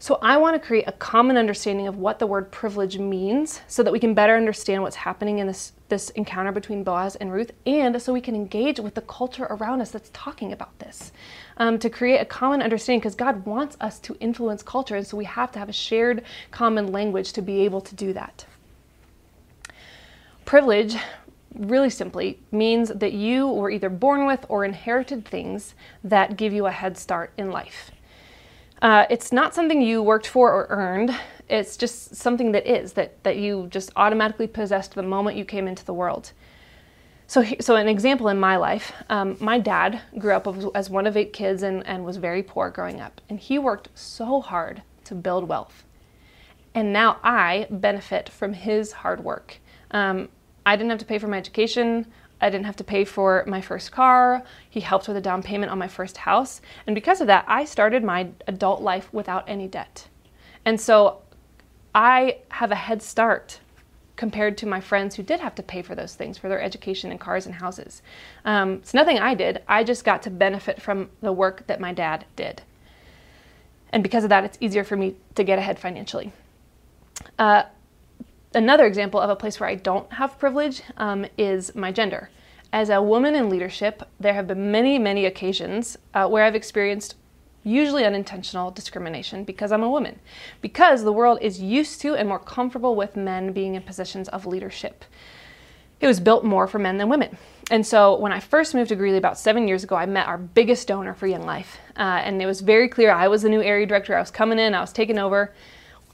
So, 0.00 0.20
I 0.22 0.36
want 0.36 0.54
to 0.54 0.64
create 0.64 0.84
a 0.86 0.92
common 0.92 1.36
understanding 1.36 1.88
of 1.88 1.96
what 1.96 2.20
the 2.20 2.26
word 2.26 2.52
privilege 2.52 2.98
means 2.98 3.62
so 3.66 3.82
that 3.82 3.92
we 3.92 3.98
can 3.98 4.14
better 4.14 4.36
understand 4.36 4.80
what's 4.80 4.94
happening 4.94 5.40
in 5.40 5.48
this, 5.48 5.72
this 5.88 6.10
encounter 6.10 6.52
between 6.52 6.84
Boaz 6.84 7.16
and 7.16 7.32
Ruth, 7.32 7.50
and 7.66 8.00
so 8.00 8.12
we 8.12 8.20
can 8.20 8.36
engage 8.36 8.78
with 8.78 8.94
the 8.94 9.00
culture 9.00 9.46
around 9.50 9.80
us 9.80 9.90
that's 9.90 10.10
talking 10.12 10.52
about 10.52 10.78
this. 10.78 11.10
Um, 11.56 11.80
to 11.80 11.90
create 11.90 12.18
a 12.18 12.24
common 12.24 12.62
understanding, 12.62 13.00
because 13.00 13.16
God 13.16 13.44
wants 13.44 13.76
us 13.80 13.98
to 14.00 14.16
influence 14.20 14.62
culture, 14.62 14.94
and 14.94 15.04
so 15.04 15.16
we 15.16 15.24
have 15.24 15.50
to 15.52 15.58
have 15.58 15.68
a 15.68 15.72
shared 15.72 16.22
common 16.52 16.92
language 16.92 17.32
to 17.32 17.42
be 17.42 17.62
able 17.62 17.80
to 17.80 17.96
do 17.96 18.12
that. 18.12 18.46
Privilege 20.44 20.96
really 21.54 21.90
simply 21.90 22.40
means 22.50 22.90
that 22.90 23.12
you 23.12 23.48
were 23.48 23.70
either 23.70 23.88
born 23.88 24.26
with 24.26 24.44
or 24.48 24.64
inherited 24.64 25.24
things 25.24 25.74
that 26.04 26.36
give 26.36 26.52
you 26.52 26.66
a 26.66 26.70
head 26.70 26.96
start 26.98 27.32
in 27.36 27.50
life. 27.50 27.90
Uh, 28.80 29.06
it's 29.10 29.32
not 29.32 29.54
something 29.54 29.82
you 29.82 30.02
worked 30.02 30.26
for 30.26 30.52
or 30.52 30.66
earned. 30.68 31.14
It's 31.48 31.76
just 31.76 32.14
something 32.14 32.52
that 32.52 32.66
is 32.66 32.92
that 32.92 33.22
that 33.24 33.38
you 33.38 33.66
just 33.70 33.90
automatically 33.96 34.46
possessed 34.46 34.94
the 34.94 35.02
moment 35.02 35.36
you 35.36 35.44
came 35.44 35.66
into 35.66 35.84
the 35.84 35.94
world. 35.94 36.32
So, 37.26 37.44
so 37.60 37.76
an 37.76 37.88
example 37.88 38.28
in 38.28 38.40
my 38.40 38.56
life, 38.56 38.92
um, 39.10 39.36
my 39.38 39.58
dad 39.58 40.00
grew 40.18 40.32
up 40.32 40.46
as 40.74 40.88
one 40.88 41.06
of 41.06 41.14
eight 41.14 41.34
kids 41.34 41.62
and, 41.62 41.86
and 41.86 42.02
was 42.02 42.16
very 42.16 42.42
poor 42.42 42.70
growing 42.70 43.02
up, 43.02 43.20
and 43.28 43.38
he 43.38 43.58
worked 43.58 43.90
so 43.94 44.40
hard 44.40 44.82
to 45.04 45.14
build 45.14 45.46
wealth. 45.46 45.84
And 46.74 46.90
now 46.90 47.18
I 47.22 47.66
benefit 47.70 48.30
from 48.30 48.54
his 48.54 48.92
hard 48.92 49.22
work. 49.22 49.58
Um, 49.90 50.28
I 50.68 50.76
didn't 50.76 50.90
have 50.90 50.98
to 50.98 51.06
pay 51.06 51.18
for 51.18 51.28
my 51.28 51.38
education. 51.38 52.04
I 52.42 52.50
didn't 52.50 52.66
have 52.66 52.76
to 52.76 52.84
pay 52.84 53.06
for 53.06 53.42
my 53.46 53.62
first 53.62 53.90
car. 53.90 54.42
He 54.68 54.80
helped 54.80 55.08
with 55.08 55.16
a 55.16 55.20
down 55.20 55.42
payment 55.42 55.72
on 55.72 55.78
my 55.78 55.88
first 55.88 56.18
house. 56.18 56.60
And 56.86 56.94
because 56.94 57.22
of 57.22 57.26
that, 57.28 57.46
I 57.48 57.64
started 57.64 58.04
my 58.04 58.28
adult 58.46 58.82
life 58.82 59.08
without 59.10 59.48
any 59.48 59.66
debt. 59.66 60.08
And 60.66 60.78
so 60.78 61.22
I 61.94 62.40
have 62.50 62.70
a 62.70 62.74
head 62.74 63.00
start 63.00 63.60
compared 64.16 64.58
to 64.58 64.66
my 64.66 64.78
friends 64.78 65.16
who 65.16 65.22
did 65.22 65.40
have 65.40 65.54
to 65.54 65.62
pay 65.62 65.80
for 65.80 65.94
those 65.94 66.14
things 66.14 66.36
for 66.36 66.50
their 66.50 66.60
education 66.60 67.10
and 67.10 67.18
cars 67.18 67.46
and 67.46 67.54
houses. 67.54 68.02
Um, 68.44 68.74
it's 68.74 68.92
nothing 68.92 69.18
I 69.18 69.32
did. 69.32 69.62
I 69.68 69.84
just 69.84 70.04
got 70.04 70.22
to 70.24 70.30
benefit 70.30 70.82
from 70.82 71.08
the 71.22 71.32
work 71.32 71.66
that 71.68 71.80
my 71.80 71.94
dad 71.94 72.26
did. 72.36 72.60
And 73.90 74.02
because 74.02 74.22
of 74.22 74.28
that, 74.28 74.44
it's 74.44 74.58
easier 74.60 74.84
for 74.84 74.96
me 74.96 75.16
to 75.34 75.44
get 75.44 75.58
ahead 75.58 75.78
financially. 75.78 76.30
Uh, 77.38 77.62
another 78.54 78.86
example 78.86 79.20
of 79.20 79.30
a 79.30 79.36
place 79.36 79.60
where 79.60 79.68
I 79.68 79.74
don't 79.74 80.12
have 80.12 80.38
privilege 80.38 80.82
um, 80.96 81.26
is 81.36 81.74
my 81.74 81.92
gender. 81.92 82.30
As 82.72 82.90
a 82.90 83.00
woman 83.00 83.34
in 83.34 83.48
leadership, 83.48 84.02
there 84.20 84.34
have 84.34 84.46
been 84.46 84.70
many, 84.70 84.98
many 84.98 85.24
occasions 85.24 85.96
uh, 86.14 86.28
where 86.28 86.44
I've 86.44 86.54
experienced 86.54 87.16
usually 87.64 88.04
unintentional 88.04 88.70
discrimination 88.70 89.44
because 89.44 89.72
I'm 89.72 89.82
a 89.82 89.90
woman, 89.90 90.18
because 90.60 91.02
the 91.02 91.12
world 91.12 91.38
is 91.40 91.60
used 91.60 92.00
to 92.02 92.14
and 92.14 92.28
more 92.28 92.38
comfortable 92.38 92.94
with 92.94 93.16
men 93.16 93.52
being 93.52 93.74
in 93.74 93.82
positions 93.82 94.28
of 94.28 94.46
leadership. 94.46 95.04
It 96.00 96.06
was 96.06 96.20
built 96.20 96.44
more 96.44 96.66
for 96.66 96.78
men 96.78 96.98
than 96.98 97.08
women. 97.08 97.36
And 97.70 97.86
so 97.86 98.16
when 98.18 98.32
I 98.32 98.40
first 98.40 98.74
moved 98.74 98.88
to 98.90 98.96
Greeley 98.96 99.18
about 99.18 99.38
seven 99.38 99.66
years 99.66 99.82
ago, 99.82 99.96
I 99.96 100.06
met 100.06 100.28
our 100.28 100.38
biggest 100.38 100.86
donor 100.88 101.12
for 101.12 101.26
Young 101.26 101.44
Life. 101.44 101.78
Uh, 101.96 102.20
and 102.22 102.40
it 102.40 102.46
was 102.46 102.60
very 102.60 102.88
clear 102.88 103.10
I 103.10 103.28
was 103.28 103.42
the 103.42 103.48
new 103.48 103.60
area 103.60 103.84
director. 103.84 104.16
I 104.16 104.20
was 104.20 104.30
coming 104.30 104.58
in, 104.58 104.74
I 104.74 104.80
was 104.80 104.92
taking 104.92 105.18
over. 105.18 105.52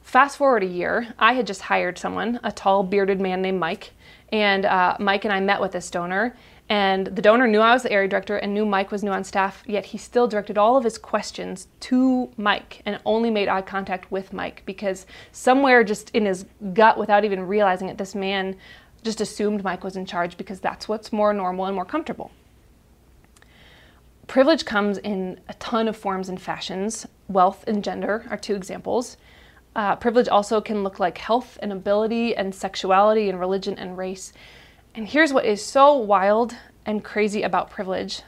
Fast 0.04 0.36
forward 0.36 0.62
a 0.62 0.66
year, 0.66 1.14
I 1.18 1.32
had 1.32 1.46
just 1.46 1.62
hired 1.62 1.98
someone, 1.98 2.38
a 2.44 2.52
tall, 2.52 2.82
bearded 2.82 3.22
man 3.22 3.40
named 3.40 3.58
Mike, 3.58 3.92
and 4.30 4.66
uh, 4.66 4.96
Mike 5.00 5.24
and 5.24 5.32
I 5.32 5.40
met 5.40 5.62
with 5.62 5.72
this 5.72 5.90
donor. 5.90 6.36
And 6.68 7.06
the 7.06 7.22
donor 7.22 7.46
knew 7.46 7.60
I 7.60 7.72
was 7.72 7.82
the 7.82 7.90
area 7.90 8.06
director 8.06 8.36
and 8.36 8.52
knew 8.52 8.66
Mike 8.66 8.92
was 8.92 9.02
new 9.02 9.10
on 9.10 9.24
staff, 9.24 9.64
yet 9.66 9.86
he 9.86 9.98
still 9.98 10.28
directed 10.28 10.58
all 10.58 10.76
of 10.76 10.84
his 10.84 10.98
questions 10.98 11.68
to 11.80 12.30
Mike 12.36 12.82
and 12.84 13.00
only 13.06 13.30
made 13.30 13.48
eye 13.48 13.62
contact 13.62 14.12
with 14.12 14.34
Mike 14.34 14.62
because 14.66 15.06
somewhere 15.32 15.82
just 15.82 16.10
in 16.10 16.26
his 16.26 16.44
gut, 16.74 16.98
without 16.98 17.24
even 17.24 17.42
realizing 17.42 17.88
it, 17.88 17.96
this 17.96 18.14
man 18.14 18.56
just 19.02 19.22
assumed 19.22 19.64
Mike 19.64 19.82
was 19.82 19.96
in 19.96 20.04
charge 20.04 20.36
because 20.36 20.60
that's 20.60 20.86
what's 20.86 21.14
more 21.14 21.32
normal 21.32 21.64
and 21.64 21.74
more 21.74 21.84
comfortable. 21.86 22.30
Privilege 24.26 24.66
comes 24.66 24.98
in 24.98 25.40
a 25.48 25.54
ton 25.54 25.88
of 25.88 25.96
forms 25.96 26.28
and 26.28 26.40
fashions. 26.40 27.06
Wealth 27.26 27.64
and 27.66 27.82
gender 27.82 28.26
are 28.28 28.36
two 28.36 28.54
examples. 28.54 29.16
Uh, 29.76 29.96
privilege 29.96 30.28
also 30.28 30.60
can 30.60 30.84
look 30.84 31.00
like 31.00 31.18
health 31.18 31.58
and 31.60 31.72
ability 31.72 32.36
and 32.36 32.54
sexuality 32.54 33.28
and 33.28 33.40
religion 33.40 33.76
and 33.78 33.98
race. 33.98 34.32
And 34.94 35.08
here's 35.08 35.32
what 35.32 35.44
is 35.44 35.64
so 35.64 35.96
wild 35.96 36.54
and 36.86 37.02
crazy 37.02 37.42
about 37.42 37.70
privilege 37.70 38.22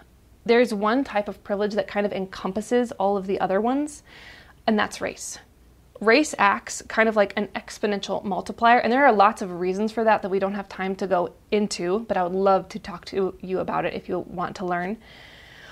there's 0.47 0.73
one 0.73 1.03
type 1.03 1.29
of 1.29 1.43
privilege 1.43 1.75
that 1.75 1.89
kind 1.89 2.07
of 2.07 2.13
encompasses 2.13 2.93
all 2.93 3.17
of 3.17 3.27
the 3.27 3.41
other 3.41 3.61
ones, 3.61 4.05
and 4.65 4.79
that's 4.79 5.01
race. 5.01 5.39
Race 6.01 6.37
acts 6.39 6.83
kind 6.83 7.09
of 7.09 7.17
like 7.17 7.33
an 7.37 7.49
exponential 7.57 8.23
multiplier, 8.23 8.79
and 8.79 8.93
there 8.93 9.05
are 9.05 9.13
lots 9.13 9.43
of 9.43 9.59
reasons 9.59 9.91
for 9.91 10.05
that 10.05 10.23
that 10.23 10.31
we 10.31 10.39
don't 10.39 10.55
have 10.55 10.69
time 10.69 10.95
to 10.97 11.09
go 11.09 11.33
into, 11.51 12.01
but 12.07 12.17
I 12.17 12.23
would 12.23 12.33
love 12.33 12.69
to 12.69 12.79
talk 12.79 13.05
to 13.07 13.37
you 13.41 13.59
about 13.59 13.85
it 13.85 13.95
if 13.95 14.09
you 14.09 14.21
want 14.21 14.55
to 14.57 14.65
learn. 14.65 14.99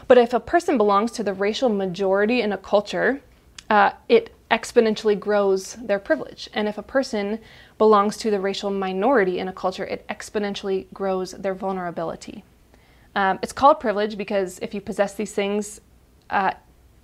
But 0.08 0.18
if 0.18 0.34
a 0.34 0.40
person 0.40 0.76
belongs 0.76 1.12
to 1.12 1.22
the 1.22 1.34
racial 1.34 1.68
majority 1.68 2.40
in 2.40 2.52
a 2.52 2.58
culture, 2.58 3.22
uh, 3.70 3.92
it 4.08 4.33
exponentially 4.50 5.18
grows 5.18 5.74
their 5.74 5.98
privilege. 5.98 6.48
And 6.52 6.68
if 6.68 6.78
a 6.78 6.82
person 6.82 7.40
belongs 7.78 8.16
to 8.18 8.30
the 8.30 8.40
racial 8.40 8.70
minority 8.70 9.38
in 9.38 9.48
a 9.48 9.52
culture, 9.52 9.84
it 9.84 10.06
exponentially 10.08 10.86
grows 10.92 11.32
their 11.32 11.54
vulnerability. 11.54 12.44
Um, 13.16 13.38
it's 13.42 13.52
called 13.52 13.80
privilege 13.80 14.16
because 14.16 14.58
if 14.60 14.74
you 14.74 14.80
possess 14.80 15.14
these 15.14 15.32
things 15.32 15.80
uh, 16.30 16.52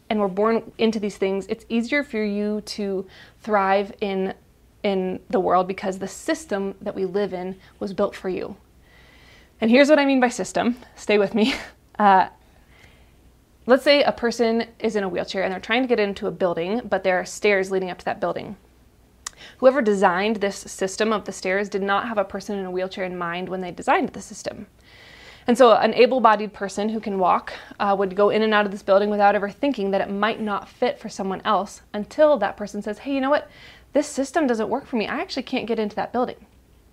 and 0.09 0.21
were 0.21 0.29
born 0.29 0.73
into 0.79 0.99
these 0.99 1.17
things, 1.17 1.47
it's 1.49 1.65
easier 1.69 2.03
for 2.03 2.23
you 2.23 2.61
to 2.63 3.07
thrive 3.41 3.93
in 4.01 4.35
in 4.83 5.21
the 5.29 5.39
world 5.39 5.69
because 5.69 5.99
the 5.99 6.09
system 6.09 6.75
that 6.81 6.95
we 6.95 7.05
live 7.05 7.35
in 7.35 7.55
was 7.79 7.93
built 7.93 8.17
for 8.17 8.31
you. 8.31 8.57
And 9.61 9.71
here's 9.71 9.91
what 9.91 9.99
I 9.99 10.07
mean 10.07 10.21
by 10.21 10.31
system. 10.31 10.77
Stay 10.97 11.19
with 11.19 11.35
me. 11.35 11.55
Uh, 11.99 12.31
Let's 13.71 13.85
say 13.85 14.03
a 14.03 14.11
person 14.11 14.67
is 14.81 14.97
in 14.97 15.05
a 15.05 15.09
wheelchair 15.09 15.45
and 15.45 15.53
they're 15.53 15.61
trying 15.61 15.83
to 15.83 15.89
get 15.89 16.01
into 16.01 16.27
a 16.27 16.33
building, 16.33 16.81
but 16.85 17.05
there 17.05 17.21
are 17.21 17.25
stairs 17.25 17.71
leading 17.71 17.89
up 17.89 17.99
to 17.99 18.05
that 18.05 18.19
building. 18.19 18.57
Whoever 19.59 19.81
designed 19.81 20.39
this 20.39 20.57
system 20.57 21.13
of 21.13 21.25
the 21.25 21.31
stairs 21.31 21.69
did 21.69 21.81
not 21.81 22.09
have 22.09 22.19
a 22.19 22.25
person 22.25 22.59
in 22.59 22.65
a 22.65 22.71
wheelchair 22.73 23.05
in 23.05 23.17
mind 23.17 23.49
when 23.49 23.61
they 23.61 23.71
designed 23.71 24.09
the 24.09 24.21
system. 24.21 24.67
And 25.47 25.57
so, 25.57 25.73
an 25.73 25.95
able 25.95 26.19
bodied 26.19 26.53
person 26.53 26.89
who 26.89 26.99
can 26.99 27.21
walk 27.21 27.53
uh, 27.79 27.95
would 27.97 28.17
go 28.17 28.31
in 28.31 28.43
and 28.43 28.53
out 28.53 28.67
of 28.67 28.73
this 28.73 28.83
building 28.83 29.09
without 29.09 29.37
ever 29.37 29.49
thinking 29.49 29.93
that 29.93 30.01
it 30.01 30.11
might 30.11 30.41
not 30.41 30.69
fit 30.69 30.99
for 30.99 31.09
someone 31.09 31.41
else 31.45 31.83
until 31.95 32.39
that 32.39 32.57
person 32.57 32.83
says, 32.83 32.99
Hey, 32.99 33.15
you 33.15 33.21
know 33.21 33.31
what? 33.31 33.49
This 33.93 34.09
system 34.09 34.49
doesn't 34.49 34.69
work 34.69 34.85
for 34.85 34.97
me. 34.97 35.07
I 35.07 35.21
actually 35.21 35.45
can't 35.45 35.69
get 35.69 35.79
into 35.79 35.95
that 35.95 36.13
building. 36.13 36.45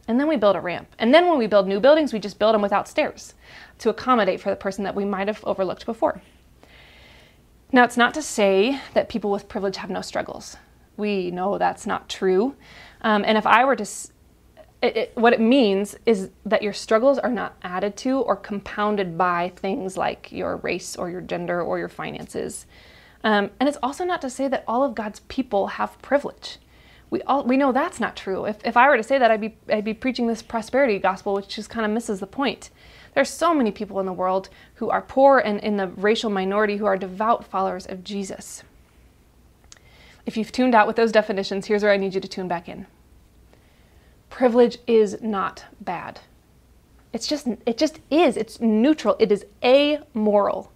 And 0.07 0.19
then 0.19 0.27
we 0.27 0.37
build 0.37 0.55
a 0.55 0.61
ramp. 0.61 0.89
And 0.99 1.11
then 1.11 1.27
when 1.27 1.39
we 1.39 1.47
build 1.47 1.67
new 1.67 1.79
buildings, 1.79 2.13
we 2.13 2.19
just 2.19 2.37
build 2.37 2.53
them 2.53 2.61
without 2.61 2.87
stairs 2.87 3.33
to 3.79 3.89
accommodate 3.89 4.39
for 4.39 4.51
the 4.51 4.55
person 4.55 4.83
that 4.83 4.93
we 4.93 5.05
might 5.05 5.27
have 5.27 5.43
overlooked 5.43 5.87
before. 5.87 6.21
Now, 7.71 7.83
it's 7.83 7.97
not 7.97 8.13
to 8.13 8.21
say 8.21 8.79
that 8.93 9.09
people 9.09 9.29
with 9.29 9.49
privilege 9.49 9.77
have 9.77 9.89
no 9.89 10.01
struggles. 10.01 10.57
We 10.95 11.31
know 11.31 11.57
that's 11.57 11.85
not 11.85 12.09
true. 12.09 12.55
Um, 13.01 13.23
and 13.25 13.37
if 13.37 13.45
I 13.45 13.65
were 13.65 13.75
to, 13.75 13.83
it, 14.81 14.97
it, 14.97 15.11
what 15.15 15.33
it 15.33 15.41
means 15.41 15.95
is 16.05 16.29
that 16.45 16.63
your 16.63 16.73
struggles 16.73 17.19
are 17.19 17.31
not 17.31 17.57
added 17.61 17.97
to 17.97 18.19
or 18.21 18.35
compounded 18.35 19.17
by 19.17 19.51
things 19.55 19.97
like 19.97 20.31
your 20.31 20.57
race 20.57 20.95
or 20.95 21.09
your 21.09 21.21
gender 21.21 21.61
or 21.61 21.77
your 21.77 21.89
finances. 21.89 22.65
Um, 23.23 23.51
and 23.59 23.67
it's 23.67 23.77
also 23.83 24.05
not 24.05 24.21
to 24.21 24.29
say 24.29 24.47
that 24.47 24.63
all 24.67 24.83
of 24.83 24.95
God's 24.95 25.19
people 25.21 25.67
have 25.67 26.01
privilege. 26.01 26.59
We 27.09 27.21
all 27.23 27.43
we 27.43 27.57
know 27.57 27.71
that's 27.71 27.99
not 27.99 28.15
true. 28.15 28.45
If, 28.45 28.57
if 28.65 28.75
I 28.75 28.89
were 28.89 28.97
to 28.97 29.03
say 29.03 29.17
that, 29.17 29.31
I'd 29.31 29.41
be 29.41 29.57
I'd 29.69 29.85
be 29.85 29.93
preaching 29.93 30.27
this 30.27 30.41
prosperity 30.41 30.99
gospel, 30.99 31.33
which 31.33 31.47
just 31.47 31.69
kind 31.69 31.85
of 31.85 31.91
misses 31.91 32.19
the 32.19 32.27
point. 32.27 32.69
There's 33.17 33.31
so 33.31 33.51
many 33.51 33.71
people 33.71 33.99
in 33.99 34.05
the 34.05 34.13
world 34.13 34.47
who 34.75 34.91
are 34.91 35.01
poor 35.01 35.39
and 35.39 35.59
in 35.61 35.77
the 35.77 35.87
racial 35.87 36.29
minority 36.29 36.77
who 36.77 36.85
are 36.85 36.95
devout 36.95 37.43
followers 37.43 37.87
of 37.87 38.03
Jesus. 38.03 38.61
If 40.27 40.37
you've 40.37 40.51
tuned 40.51 40.75
out 40.75 40.85
with 40.85 40.97
those 40.97 41.11
definitions, 41.11 41.65
here's 41.65 41.81
where 41.81 41.91
I 41.91 41.97
need 41.97 42.13
you 42.13 42.21
to 42.21 42.27
tune 42.27 42.47
back 42.47 42.69
in. 42.69 42.85
Privilege 44.29 44.77
is 44.85 45.19
not 45.19 45.65
bad. 45.81 46.19
It's 47.11 47.25
just 47.25 47.47
it 47.65 47.79
just 47.79 48.01
is. 48.11 48.37
It's 48.37 48.61
neutral. 48.61 49.15
It 49.17 49.31
is 49.31 49.47
amoral. 49.63 50.71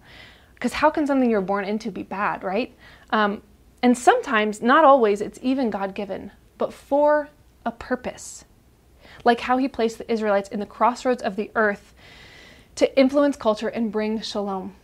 Because 0.54 0.72
how 0.72 0.90
can 0.90 1.06
something 1.06 1.30
you're 1.30 1.42
born 1.42 1.64
into 1.64 1.92
be 1.92 2.02
bad, 2.02 2.42
right? 2.42 2.74
Um, 3.10 3.42
and 3.84 3.96
sometimes, 3.96 4.60
not 4.60 4.84
always, 4.84 5.20
it's 5.20 5.38
even 5.42 5.70
God 5.70 5.94
given, 5.94 6.32
but 6.58 6.72
for 6.72 7.28
a 7.64 7.70
purpose. 7.70 8.44
Like 9.22 9.38
how 9.38 9.58
he 9.58 9.68
placed 9.68 9.98
the 9.98 10.10
Israelites 10.10 10.48
in 10.48 10.58
the 10.58 10.66
crossroads 10.66 11.22
of 11.22 11.36
the 11.36 11.48
earth 11.54 11.91
to 12.76 12.98
influence 12.98 13.36
culture 13.36 13.68
and 13.68 13.92
bring 13.92 14.20
shalom. 14.20 14.74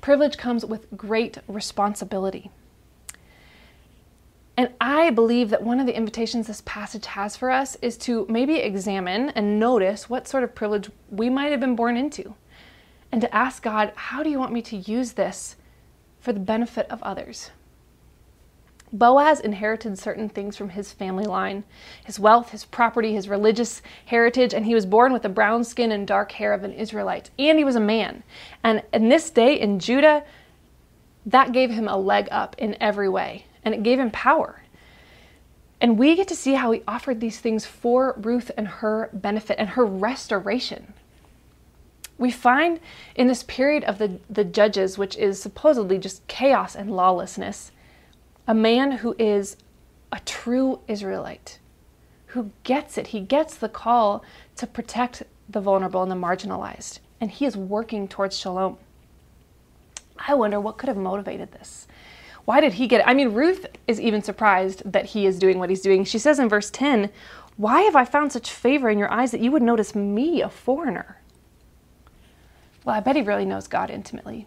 Privilege 0.00 0.36
comes 0.36 0.64
with 0.64 0.86
great 0.96 1.38
responsibility. 1.48 2.50
And 4.56 4.70
I 4.80 5.10
believe 5.10 5.50
that 5.50 5.62
one 5.62 5.80
of 5.80 5.86
the 5.86 5.96
invitations 5.96 6.46
this 6.46 6.62
passage 6.64 7.06
has 7.06 7.36
for 7.36 7.50
us 7.50 7.76
is 7.82 7.98
to 7.98 8.26
maybe 8.28 8.56
examine 8.56 9.28
and 9.30 9.60
notice 9.60 10.08
what 10.08 10.26
sort 10.26 10.44
of 10.44 10.54
privilege 10.54 10.90
we 11.10 11.28
might 11.28 11.50
have 11.50 11.60
been 11.60 11.76
born 11.76 11.96
into. 11.96 12.34
And 13.12 13.20
to 13.20 13.34
ask 13.34 13.62
God, 13.62 13.92
how 13.94 14.22
do 14.22 14.30
you 14.30 14.38
want 14.38 14.52
me 14.52 14.62
to 14.62 14.76
use 14.76 15.12
this 15.12 15.56
for 16.20 16.32
the 16.32 16.40
benefit 16.40 16.86
of 16.90 17.02
others? 17.02 17.50
Boaz 18.92 19.40
inherited 19.40 19.98
certain 19.98 20.28
things 20.28 20.56
from 20.56 20.70
his 20.70 20.92
family 20.92 21.24
line 21.24 21.64
his 22.04 22.20
wealth, 22.20 22.50
his 22.50 22.64
property, 22.64 23.12
his 23.14 23.28
religious 23.28 23.82
heritage, 24.06 24.54
and 24.54 24.64
he 24.64 24.74
was 24.74 24.86
born 24.86 25.12
with 25.12 25.22
the 25.22 25.28
brown 25.28 25.64
skin 25.64 25.90
and 25.90 26.06
dark 26.06 26.32
hair 26.32 26.52
of 26.52 26.62
an 26.62 26.72
Israelite. 26.72 27.30
And 27.38 27.58
he 27.58 27.64
was 27.64 27.76
a 27.76 27.80
man. 27.80 28.22
And 28.62 28.82
in 28.92 29.08
this 29.08 29.30
day 29.30 29.58
in 29.58 29.80
Judah, 29.80 30.24
that 31.26 31.52
gave 31.52 31.70
him 31.70 31.88
a 31.88 31.96
leg 31.96 32.28
up 32.30 32.54
in 32.58 32.76
every 32.80 33.08
way, 33.08 33.46
and 33.64 33.74
it 33.74 33.82
gave 33.82 33.98
him 33.98 34.10
power. 34.12 34.62
And 35.80 35.98
we 35.98 36.14
get 36.14 36.28
to 36.28 36.36
see 36.36 36.54
how 36.54 36.70
he 36.70 36.82
offered 36.86 37.20
these 37.20 37.40
things 37.40 37.66
for 37.66 38.14
Ruth 38.16 38.50
and 38.56 38.68
her 38.68 39.10
benefit 39.12 39.58
and 39.58 39.70
her 39.70 39.84
restoration. 39.84 40.94
We 42.18 42.30
find 42.30 42.80
in 43.14 43.26
this 43.26 43.42
period 43.42 43.84
of 43.84 43.98
the, 43.98 44.18
the 44.30 44.44
judges, 44.44 44.96
which 44.96 45.16
is 45.16 45.42
supposedly 45.42 45.98
just 45.98 46.26
chaos 46.28 46.74
and 46.74 46.90
lawlessness, 46.90 47.72
a 48.46 48.54
man 48.54 48.92
who 48.92 49.14
is 49.18 49.56
a 50.12 50.20
true 50.20 50.80
Israelite, 50.86 51.58
who 52.26 52.50
gets 52.62 52.96
it. 52.96 53.08
He 53.08 53.20
gets 53.20 53.56
the 53.56 53.68
call 53.68 54.24
to 54.56 54.66
protect 54.66 55.24
the 55.48 55.60
vulnerable 55.60 56.02
and 56.02 56.10
the 56.10 56.16
marginalized, 56.16 57.00
and 57.20 57.30
he 57.30 57.44
is 57.44 57.56
working 57.56 58.06
towards 58.06 58.38
shalom. 58.38 58.78
I 60.28 60.34
wonder 60.34 60.60
what 60.60 60.78
could 60.78 60.88
have 60.88 60.96
motivated 60.96 61.52
this. 61.52 61.86
Why 62.44 62.60
did 62.60 62.74
he 62.74 62.86
get 62.86 63.00
it? 63.00 63.08
I 63.08 63.14
mean, 63.14 63.32
Ruth 63.32 63.66
is 63.88 64.00
even 64.00 64.22
surprised 64.22 64.82
that 64.90 65.06
he 65.06 65.26
is 65.26 65.38
doing 65.38 65.58
what 65.58 65.68
he's 65.68 65.80
doing. 65.80 66.04
She 66.04 66.18
says 66.18 66.38
in 66.38 66.48
verse 66.48 66.70
10, 66.70 67.10
Why 67.56 67.82
have 67.82 67.96
I 67.96 68.04
found 68.04 68.32
such 68.32 68.52
favor 68.52 68.88
in 68.88 68.98
your 68.98 69.10
eyes 69.10 69.32
that 69.32 69.40
you 69.40 69.50
would 69.50 69.62
notice 69.62 69.96
me, 69.96 70.40
a 70.40 70.48
foreigner? 70.48 71.20
Well, 72.84 72.94
I 72.94 73.00
bet 73.00 73.16
he 73.16 73.22
really 73.22 73.44
knows 73.44 73.66
God 73.66 73.90
intimately. 73.90 74.46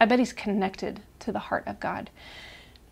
I 0.00 0.06
bet 0.06 0.20
he's 0.20 0.32
connected 0.32 1.00
to 1.18 1.32
the 1.32 1.40
heart 1.40 1.64
of 1.66 1.80
God 1.80 2.10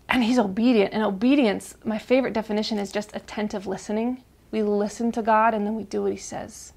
and 0.08 0.24
he's 0.24 0.38
obedient. 0.38 0.92
And 0.92 1.02
obedience, 1.02 1.76
my 1.84 1.98
favorite 1.98 2.32
definition 2.32 2.78
is 2.78 2.92
just 2.92 3.14
attentive 3.14 3.66
listening. 3.66 4.22
We 4.50 4.62
listen 4.62 5.12
to 5.12 5.22
God 5.22 5.54
and 5.54 5.66
then 5.66 5.74
we 5.74 5.84
do 5.84 6.02
what 6.02 6.12
he 6.12 6.18
says. 6.18 6.72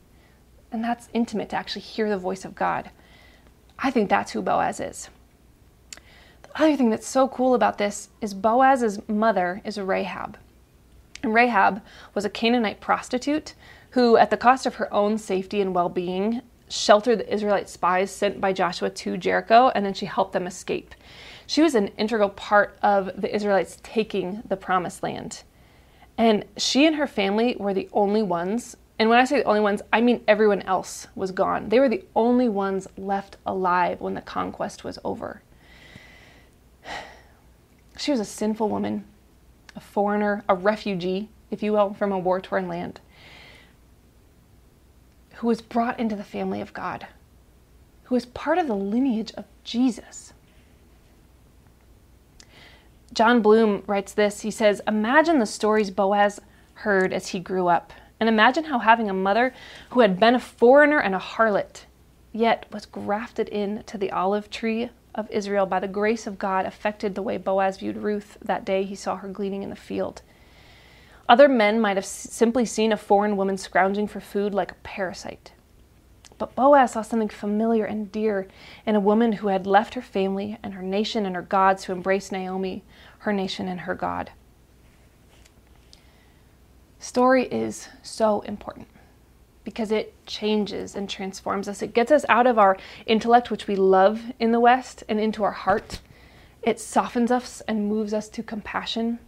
And 0.71 0.83
that's 0.83 1.09
intimate 1.13 1.49
to 1.49 1.55
actually 1.55 1.81
hear 1.81 2.09
the 2.09 2.17
voice 2.17 2.45
of 2.45 2.55
God. 2.55 2.91
I 3.79 3.91
think 3.91 4.09
that's 4.09 4.31
who 4.31 4.41
Boaz 4.41 4.79
is. 4.79 5.09
The 6.43 6.63
other 6.63 6.75
thing 6.75 6.89
that's 6.89 7.07
so 7.07 7.27
cool 7.27 7.53
about 7.55 7.77
this 7.77 8.09
is 8.19 8.33
Boaz's 8.33 9.07
mother 9.07 9.61
is 9.63 9.79
Rahab. 9.79 10.37
And 11.23 11.33
Rahab 11.33 11.81
was 12.13 12.25
a 12.25 12.29
Canaanite 12.29 12.81
prostitute 12.81 13.53
who, 13.91 14.17
at 14.17 14.29
the 14.29 14.37
cost 14.37 14.65
of 14.65 14.75
her 14.75 14.93
own 14.93 15.17
safety 15.17 15.61
and 15.61 15.73
well 15.73 15.89
being, 15.89 16.41
sheltered 16.69 17.19
the 17.19 17.33
Israelite 17.33 17.69
spies 17.69 18.11
sent 18.11 18.39
by 18.39 18.53
Joshua 18.53 18.89
to 18.89 19.17
Jericho, 19.17 19.71
and 19.75 19.85
then 19.85 19.93
she 19.93 20.05
helped 20.05 20.33
them 20.33 20.47
escape. 20.47 20.95
She 21.51 21.61
was 21.61 21.75
an 21.75 21.89
integral 21.97 22.29
part 22.29 22.77
of 22.81 23.11
the 23.19 23.35
Israelites 23.35 23.77
taking 23.83 24.41
the 24.47 24.55
promised 24.55 25.03
land. 25.03 25.43
And 26.17 26.45
she 26.55 26.85
and 26.85 26.95
her 26.95 27.07
family 27.07 27.57
were 27.59 27.73
the 27.73 27.89
only 27.91 28.23
ones, 28.23 28.77
and 28.97 29.09
when 29.09 29.19
I 29.19 29.25
say 29.25 29.39
the 29.39 29.43
only 29.43 29.59
ones, 29.59 29.81
I 29.91 29.99
mean 29.99 30.23
everyone 30.29 30.61
else 30.61 31.07
was 31.13 31.33
gone. 31.33 31.67
They 31.67 31.81
were 31.81 31.89
the 31.89 32.05
only 32.15 32.47
ones 32.47 32.87
left 32.97 33.35
alive 33.45 33.99
when 33.99 34.13
the 34.13 34.21
conquest 34.21 34.85
was 34.85 34.97
over. 35.03 35.41
She 37.97 38.11
was 38.11 38.21
a 38.21 38.25
sinful 38.25 38.69
woman, 38.69 39.03
a 39.75 39.81
foreigner, 39.81 40.45
a 40.47 40.55
refugee, 40.55 41.27
if 41.49 41.61
you 41.61 41.73
will, 41.73 41.93
from 41.93 42.13
a 42.13 42.17
war 42.17 42.39
torn 42.39 42.69
land, 42.69 43.01
who 45.33 45.47
was 45.47 45.61
brought 45.61 45.99
into 45.99 46.15
the 46.15 46.23
family 46.23 46.61
of 46.61 46.71
God, 46.71 47.07
who 48.03 48.15
was 48.15 48.25
part 48.25 48.57
of 48.57 48.67
the 48.67 48.73
lineage 48.73 49.33
of 49.33 49.43
Jesus. 49.65 50.30
Jon 53.13 53.41
Bloom 53.41 53.83
writes 53.87 54.13
this. 54.13 54.41
He 54.41 54.51
says, 54.51 54.81
Imagine 54.87 55.39
the 55.39 55.45
stories 55.45 55.91
Boaz 55.91 56.39
heard 56.75 57.11
as 57.11 57.29
he 57.29 57.39
grew 57.39 57.67
up, 57.67 57.91
and 58.19 58.29
imagine 58.29 58.65
how 58.65 58.79
having 58.79 59.09
a 59.09 59.13
mother 59.13 59.53
who 59.89 59.99
had 59.99 60.19
been 60.19 60.35
a 60.35 60.39
foreigner 60.39 60.99
and 60.99 61.13
a 61.13 61.19
harlot, 61.19 61.85
yet 62.31 62.65
was 62.71 62.85
grafted 62.85 63.49
into 63.49 63.97
the 63.97 64.11
olive 64.11 64.49
tree 64.49 64.89
of 65.13 65.29
Israel 65.29 65.65
by 65.65 65.79
the 65.79 65.87
grace 65.87 66.25
of 66.25 66.39
God 66.39 66.65
affected 66.65 67.15
the 67.15 67.21
way 67.21 67.37
Boaz 67.37 67.77
viewed 67.77 67.97
Ruth 67.97 68.37
that 68.41 68.63
day 68.63 68.83
he 68.83 68.95
saw 68.95 69.17
her 69.17 69.27
gleaning 69.27 69.63
in 69.63 69.69
the 69.69 69.75
field. 69.75 70.21
Other 71.27 71.47
men 71.47 71.79
might 71.79 71.97
have 71.97 72.05
simply 72.05 72.65
seen 72.65 72.91
a 72.91 72.97
foreign 72.97 73.37
woman 73.37 73.57
scrounging 73.57 74.07
for 74.07 74.19
food 74.19 74.53
like 74.53 74.71
a 74.71 74.75
parasite. 74.83 75.51
But 76.41 76.55
Boaz 76.55 76.93
saw 76.93 77.03
something 77.03 77.29
familiar 77.29 77.85
and 77.85 78.11
dear 78.11 78.47
in 78.87 78.95
a 78.95 78.99
woman 78.99 79.33
who 79.33 79.49
had 79.49 79.67
left 79.67 79.93
her 79.93 80.01
family 80.01 80.57
and 80.63 80.73
her 80.73 80.81
nation 80.81 81.23
and 81.27 81.35
her 81.35 81.43
gods 81.43 81.83
to 81.83 81.91
embrace 81.91 82.31
Naomi, 82.31 82.83
her 83.19 83.31
nation 83.31 83.67
and 83.67 83.81
her 83.81 83.93
God. 83.93 84.31
Story 86.97 87.45
is 87.45 87.89
so 88.01 88.41
important 88.41 88.87
because 89.63 89.91
it 89.91 90.15
changes 90.25 90.95
and 90.95 91.07
transforms 91.07 91.67
us. 91.67 91.83
It 91.83 91.93
gets 91.93 92.11
us 92.11 92.25
out 92.27 92.47
of 92.47 92.57
our 92.57 92.75
intellect, 93.05 93.51
which 93.51 93.67
we 93.67 93.75
love 93.75 94.31
in 94.39 94.51
the 94.51 94.59
West, 94.59 95.03
and 95.07 95.19
into 95.19 95.43
our 95.43 95.51
heart. 95.51 95.99
It 96.63 96.79
softens 96.79 97.29
us 97.29 97.61
and 97.67 97.87
moves 97.87 98.15
us 98.15 98.27
to 98.29 98.41
compassion. 98.41 99.19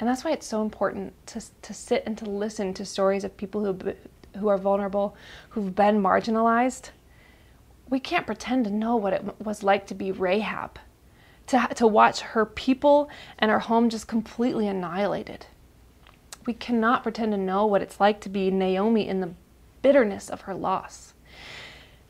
And 0.00 0.08
that's 0.08 0.24
why 0.24 0.32
it's 0.32 0.46
so 0.46 0.62
important 0.62 1.12
to, 1.26 1.42
to 1.60 1.74
sit 1.74 2.02
and 2.06 2.16
to 2.16 2.24
listen 2.24 2.72
to 2.74 2.86
stories 2.86 3.24
of 3.24 3.36
people 3.36 3.62
who, 3.62 3.94
who 4.36 4.48
are 4.48 4.58
vulnerable, 4.58 5.16
who've 5.50 5.74
been 5.74 6.02
marginalized, 6.02 6.90
we 7.88 8.00
can't 8.00 8.26
pretend 8.26 8.64
to 8.64 8.70
know 8.70 8.96
what 8.96 9.12
it 9.12 9.40
was 9.40 9.62
like 9.62 9.86
to 9.86 9.94
be 9.94 10.10
Rahab, 10.10 10.78
to, 11.48 11.68
to 11.76 11.86
watch 11.86 12.20
her 12.20 12.44
people 12.44 13.08
and 13.38 13.50
her 13.50 13.60
home 13.60 13.88
just 13.88 14.08
completely 14.08 14.66
annihilated. 14.66 15.46
We 16.46 16.54
cannot 16.54 17.02
pretend 17.02 17.32
to 17.32 17.38
know 17.38 17.66
what 17.66 17.82
it's 17.82 18.00
like 18.00 18.20
to 18.22 18.28
be 18.28 18.50
Naomi 18.50 19.06
in 19.06 19.20
the 19.20 19.34
bitterness 19.82 20.28
of 20.28 20.42
her 20.42 20.54
loss. 20.54 21.14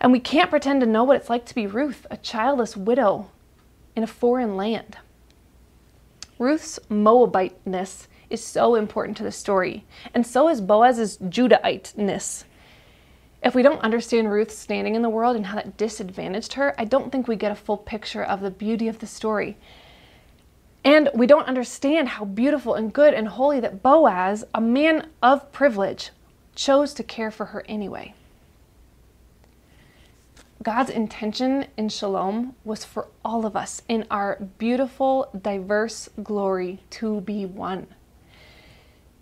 And 0.00 0.12
we 0.12 0.20
can't 0.20 0.50
pretend 0.50 0.80
to 0.80 0.86
know 0.86 1.04
what 1.04 1.16
it's 1.16 1.30
like 1.30 1.46
to 1.46 1.54
be 1.54 1.66
Ruth, 1.66 2.06
a 2.10 2.16
childless 2.16 2.76
widow 2.76 3.30
in 3.94 4.02
a 4.02 4.06
foreign 4.06 4.56
land. 4.56 4.98
Ruth's 6.38 6.78
Moabiteness 6.90 8.08
is 8.30 8.42
so 8.42 8.74
important 8.74 9.16
to 9.18 9.22
the 9.22 9.32
story, 9.32 9.84
and 10.14 10.26
so 10.26 10.48
is 10.48 10.60
Boaz's 10.60 11.18
Judahiteness. 11.18 12.44
If 13.42 13.54
we 13.54 13.62
don't 13.62 13.80
understand 13.80 14.30
Ruth's 14.30 14.58
standing 14.58 14.94
in 14.94 15.02
the 15.02 15.08
world 15.08 15.36
and 15.36 15.46
how 15.46 15.56
that 15.56 15.76
disadvantaged 15.76 16.54
her, 16.54 16.74
I 16.78 16.84
don't 16.84 17.12
think 17.12 17.28
we 17.28 17.36
get 17.36 17.52
a 17.52 17.56
full 17.56 17.76
picture 17.76 18.24
of 18.24 18.40
the 18.40 18.50
beauty 18.50 18.88
of 18.88 18.98
the 18.98 19.06
story. 19.06 19.56
And 20.84 21.10
we 21.14 21.26
don't 21.26 21.46
understand 21.46 22.08
how 22.08 22.24
beautiful 22.24 22.74
and 22.74 22.92
good 22.92 23.12
and 23.14 23.28
holy 23.28 23.60
that 23.60 23.82
Boaz, 23.82 24.44
a 24.54 24.60
man 24.60 25.08
of 25.22 25.52
privilege, 25.52 26.10
chose 26.54 26.94
to 26.94 27.02
care 27.02 27.30
for 27.30 27.46
her 27.46 27.64
anyway. 27.68 28.14
God's 30.62 30.90
intention 30.90 31.66
in 31.76 31.88
shalom 31.88 32.56
was 32.64 32.84
for 32.84 33.08
all 33.24 33.46
of 33.46 33.54
us 33.54 33.82
in 33.88 34.06
our 34.10 34.38
beautiful, 34.58 35.28
diverse 35.40 36.08
glory 36.24 36.80
to 36.90 37.20
be 37.20 37.46
one. 37.46 37.86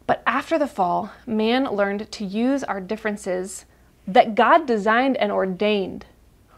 But 0.06 0.22
after 0.26 0.58
the 0.58 0.66
fall, 0.66 1.12
man 1.26 1.64
learned 1.64 2.10
to 2.12 2.24
use 2.24 2.62
our 2.62 2.80
differences 2.80 3.64
that 4.06 4.34
God 4.34 4.66
designed 4.66 5.16
and 5.16 5.32
ordained 5.32 6.06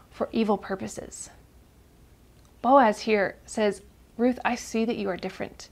for 0.09 0.29
evil 0.31 0.57
purposes. 0.57 1.29
Boaz 2.61 3.01
here 3.01 3.37
says, 3.45 3.81
Ruth, 4.17 4.39
I 4.43 4.55
see 4.55 4.83
that 4.83 4.97
you 4.97 5.09
are 5.09 5.17
different. 5.17 5.69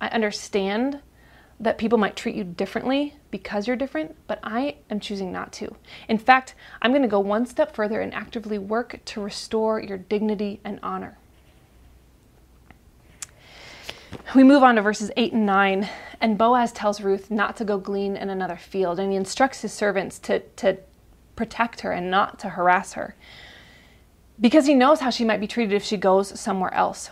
I 0.00 0.08
understand 0.08 1.00
that 1.60 1.78
people 1.78 1.98
might 1.98 2.16
treat 2.16 2.34
you 2.34 2.42
differently 2.42 3.14
because 3.30 3.66
you're 3.66 3.76
different, 3.76 4.16
but 4.26 4.40
I 4.42 4.76
am 4.90 4.98
choosing 4.98 5.30
not 5.30 5.52
to. 5.54 5.76
In 6.08 6.18
fact, 6.18 6.54
I'm 6.82 6.90
going 6.90 7.02
to 7.02 7.08
go 7.08 7.20
one 7.20 7.46
step 7.46 7.74
further 7.74 8.00
and 8.00 8.12
actively 8.12 8.58
work 8.58 9.00
to 9.04 9.20
restore 9.20 9.80
your 9.80 9.98
dignity 9.98 10.60
and 10.64 10.80
honor. 10.82 11.18
We 14.34 14.42
move 14.42 14.62
on 14.62 14.76
to 14.76 14.82
verses 14.82 15.10
8 15.16 15.32
and 15.32 15.46
9, 15.46 15.88
and 16.20 16.38
Boaz 16.38 16.72
tells 16.72 17.00
Ruth 17.00 17.30
not 17.30 17.56
to 17.56 17.64
go 17.64 17.78
glean 17.78 18.16
in 18.16 18.30
another 18.30 18.56
field, 18.56 18.98
and 18.98 19.10
he 19.10 19.16
instructs 19.16 19.62
his 19.62 19.72
servants 19.72 20.18
to, 20.20 20.40
to 20.40 20.78
protect 21.36 21.82
her 21.82 21.92
and 21.92 22.10
not 22.10 22.38
to 22.40 22.50
harass 22.50 22.94
her 22.94 23.14
because 24.40 24.66
he 24.66 24.74
knows 24.74 25.00
how 25.00 25.10
she 25.10 25.24
might 25.24 25.40
be 25.40 25.46
treated 25.46 25.74
if 25.74 25.84
she 25.84 25.96
goes 25.96 26.38
somewhere 26.38 26.72
else. 26.74 27.10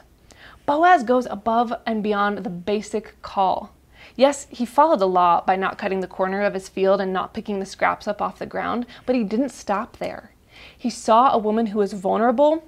Boaz 0.66 1.02
goes 1.02 1.26
above 1.26 1.72
and 1.86 2.02
beyond 2.02 2.38
the 2.38 2.50
basic 2.50 3.20
call. 3.22 3.72
Yes, 4.16 4.46
he 4.50 4.66
followed 4.66 4.98
the 4.98 5.08
law 5.08 5.42
by 5.44 5.56
not 5.56 5.78
cutting 5.78 6.00
the 6.00 6.06
corner 6.06 6.42
of 6.42 6.54
his 6.54 6.68
field 6.68 7.00
and 7.00 7.12
not 7.12 7.34
picking 7.34 7.60
the 7.60 7.66
scraps 7.66 8.08
up 8.08 8.20
off 8.20 8.38
the 8.38 8.46
ground, 8.46 8.86
but 9.06 9.14
he 9.14 9.24
didn't 9.24 9.50
stop 9.50 9.98
there. 9.98 10.32
He 10.76 10.90
saw 10.90 11.32
a 11.32 11.38
woman 11.38 11.66
who 11.66 11.78
was 11.78 11.92
vulnerable 11.92 12.64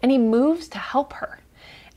and 0.00 0.10
he 0.10 0.18
moves 0.18 0.68
to 0.68 0.78
help 0.78 1.14
her. 1.14 1.40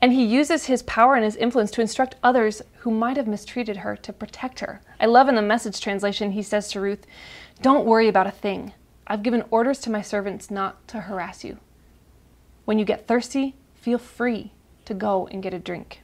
And 0.00 0.12
he 0.12 0.24
uses 0.24 0.66
his 0.66 0.82
power 0.84 1.16
and 1.16 1.24
his 1.24 1.36
influence 1.36 1.70
to 1.72 1.80
instruct 1.80 2.14
others 2.22 2.62
who 2.78 2.90
might 2.90 3.16
have 3.16 3.26
mistreated 3.26 3.78
her 3.78 3.96
to 3.96 4.12
protect 4.12 4.60
her. 4.60 4.80
I 5.00 5.06
love 5.06 5.28
in 5.28 5.34
the 5.34 5.42
message 5.42 5.80
translation, 5.80 6.32
he 6.32 6.42
says 6.42 6.70
to 6.70 6.80
Ruth, 6.80 7.04
Don't 7.62 7.86
worry 7.86 8.06
about 8.06 8.26
a 8.26 8.32
thing. 8.32 8.72
I've 9.06 9.22
given 9.22 9.44
orders 9.50 9.78
to 9.80 9.90
my 9.90 10.02
servants 10.02 10.50
not 10.50 10.86
to 10.88 11.00
harass 11.00 11.42
you. 11.42 11.58
When 12.64 12.78
you 12.78 12.84
get 12.84 13.08
thirsty, 13.08 13.56
feel 13.74 13.98
free 13.98 14.52
to 14.84 14.94
go 14.94 15.26
and 15.28 15.42
get 15.42 15.54
a 15.54 15.58
drink. 15.58 16.02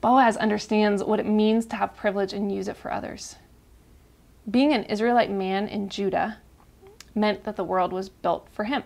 Boaz 0.00 0.36
understands 0.36 1.02
what 1.02 1.20
it 1.20 1.26
means 1.26 1.64
to 1.66 1.76
have 1.76 1.96
privilege 1.96 2.32
and 2.32 2.52
use 2.52 2.68
it 2.68 2.76
for 2.76 2.92
others. 2.92 3.36
Being 4.48 4.72
an 4.72 4.84
Israelite 4.84 5.30
man 5.30 5.68
in 5.68 5.88
Judah 5.88 6.38
meant 7.14 7.44
that 7.44 7.56
the 7.56 7.64
world 7.64 7.92
was 7.92 8.08
built 8.08 8.48
for 8.52 8.64
him. 8.64 8.82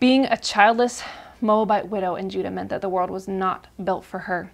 Being 0.00 0.24
a 0.24 0.36
childless 0.36 1.02
Moabite 1.42 1.88
widow 1.88 2.14
in 2.14 2.30
Judah 2.30 2.50
meant 2.50 2.70
that 2.70 2.80
the 2.80 2.88
world 2.88 3.10
was 3.10 3.28
not 3.28 3.66
built 3.82 4.04
for 4.04 4.20
her. 4.20 4.50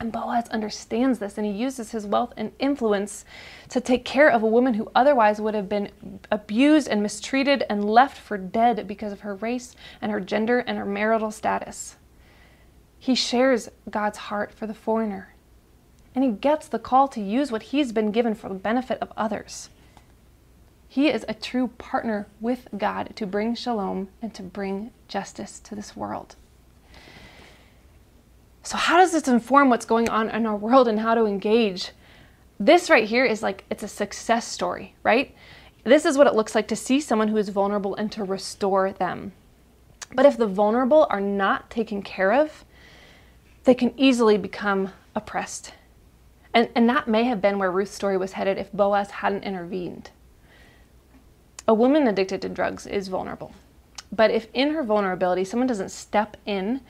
And 0.00 0.10
Boaz 0.10 0.48
understands 0.48 1.18
this 1.18 1.38
and 1.38 1.46
he 1.46 1.52
uses 1.52 1.92
his 1.92 2.06
wealth 2.06 2.32
and 2.36 2.52
influence 2.58 3.24
to 3.68 3.80
take 3.80 4.04
care 4.04 4.28
of 4.28 4.42
a 4.42 4.48
woman 4.48 4.74
who 4.74 4.90
otherwise 4.94 5.40
would 5.40 5.54
have 5.54 5.68
been 5.68 5.90
abused 6.30 6.88
and 6.88 7.02
mistreated 7.02 7.64
and 7.70 7.84
left 7.84 8.18
for 8.18 8.36
dead 8.36 8.88
because 8.88 9.12
of 9.12 9.20
her 9.20 9.36
race 9.36 9.76
and 10.02 10.10
her 10.10 10.20
gender 10.20 10.58
and 10.58 10.78
her 10.78 10.84
marital 10.84 11.30
status. 11.30 11.96
He 12.98 13.14
shares 13.14 13.68
God's 13.88 14.18
heart 14.18 14.52
for 14.52 14.66
the 14.66 14.74
foreigner 14.74 15.34
and 16.14 16.24
he 16.24 16.30
gets 16.30 16.68
the 16.68 16.78
call 16.78 17.08
to 17.08 17.20
use 17.20 17.50
what 17.50 17.64
he's 17.64 17.92
been 17.92 18.12
given 18.12 18.34
for 18.34 18.48
the 18.48 18.54
benefit 18.54 18.98
of 19.00 19.12
others. 19.16 19.68
He 20.88 21.08
is 21.08 21.24
a 21.28 21.34
true 21.34 21.68
partner 21.68 22.28
with 22.40 22.68
God 22.76 23.16
to 23.16 23.26
bring 23.26 23.54
shalom 23.54 24.08
and 24.22 24.32
to 24.34 24.42
bring 24.42 24.92
justice 25.08 25.60
to 25.60 25.74
this 25.74 25.96
world. 25.96 26.36
So, 28.62 28.78
how 28.78 28.96
does 28.96 29.12
this 29.12 29.28
inform 29.28 29.68
what's 29.68 29.84
going 29.84 30.08
on 30.08 30.30
in 30.30 30.46
our 30.46 30.56
world 30.56 30.88
and 30.88 31.00
how 31.00 31.14
to 31.14 31.26
engage? 31.26 31.92
This 32.58 32.88
right 32.88 33.06
here 33.06 33.24
is 33.24 33.42
like 33.42 33.64
it's 33.68 33.82
a 33.82 33.88
success 33.88 34.46
story, 34.46 34.94
right? 35.02 35.34
This 35.84 36.06
is 36.06 36.16
what 36.16 36.26
it 36.26 36.34
looks 36.34 36.54
like 36.54 36.68
to 36.68 36.76
see 36.76 37.00
someone 37.00 37.28
who 37.28 37.36
is 37.36 37.50
vulnerable 37.50 37.94
and 37.94 38.10
to 38.12 38.24
restore 38.24 38.92
them. 38.92 39.32
But 40.14 40.24
if 40.24 40.38
the 40.38 40.46
vulnerable 40.46 41.06
are 41.10 41.20
not 41.20 41.70
taken 41.70 42.00
care 42.00 42.32
of, 42.32 42.64
they 43.64 43.74
can 43.74 43.92
easily 43.98 44.38
become 44.38 44.92
oppressed. 45.14 45.74
And, 46.54 46.68
and 46.74 46.88
that 46.88 47.08
may 47.08 47.24
have 47.24 47.42
been 47.42 47.58
where 47.58 47.70
Ruth's 47.70 47.94
story 47.94 48.16
was 48.16 48.32
headed 48.32 48.56
if 48.58 48.72
Boaz 48.72 49.10
hadn't 49.10 49.42
intervened. 49.42 50.10
A 51.66 51.74
woman 51.74 52.06
addicted 52.06 52.40
to 52.42 52.48
drugs 52.48 52.86
is 52.86 53.08
vulnerable. 53.08 53.52
But 54.14 54.30
if 54.30 54.48
in 54.52 54.72
her 54.72 54.82
vulnerability 54.82 55.44
someone 55.44 55.66
doesn't 55.66 55.90
step 55.90 56.36
in 56.46 56.80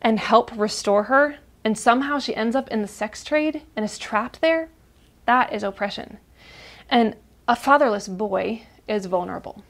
and 0.00 0.18
help 0.18 0.50
restore 0.56 1.04
her, 1.04 1.38
and 1.64 1.76
somehow 1.76 2.18
she 2.18 2.34
ends 2.34 2.54
up 2.54 2.68
in 2.68 2.82
the 2.82 2.88
sex 2.88 3.24
trade 3.24 3.62
and 3.74 3.84
is 3.84 3.98
trapped 3.98 4.40
there, 4.40 4.68
that 5.24 5.52
is 5.52 5.62
oppression. 5.62 6.18
And 6.88 7.16
a 7.48 7.56
fatherless 7.56 8.06
boy 8.06 8.62
is 8.86 9.06
vulnerable. 9.06 9.64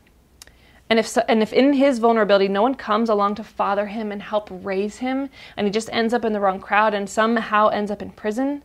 And 0.89 0.99
if, 0.99 1.09
so, 1.09 1.23
and 1.27 1.43
if 1.43 1.53
in 1.53 1.73
his 1.73 1.99
vulnerability 1.99 2.49
no 2.49 2.63
one 2.63 2.75
comes 2.75 3.09
along 3.09 3.37
to 3.37 3.45
father 3.45 3.87
him 3.87 4.13
and 4.13 4.23
help 4.23 4.49
raise 4.51 4.99
him, 4.99 5.31
and 5.57 5.67
he 5.67 5.71
just 5.71 5.89
ends 5.91 6.13
up 6.15 6.25
in 6.25 6.33
the 6.33 6.41
wrong 6.41 6.61
crowd 6.61 6.95
and 6.95 7.09
somehow 7.09 7.69
ends 7.69 7.91
up 7.91 8.03
in 8.03 8.11
prison, 8.11 8.63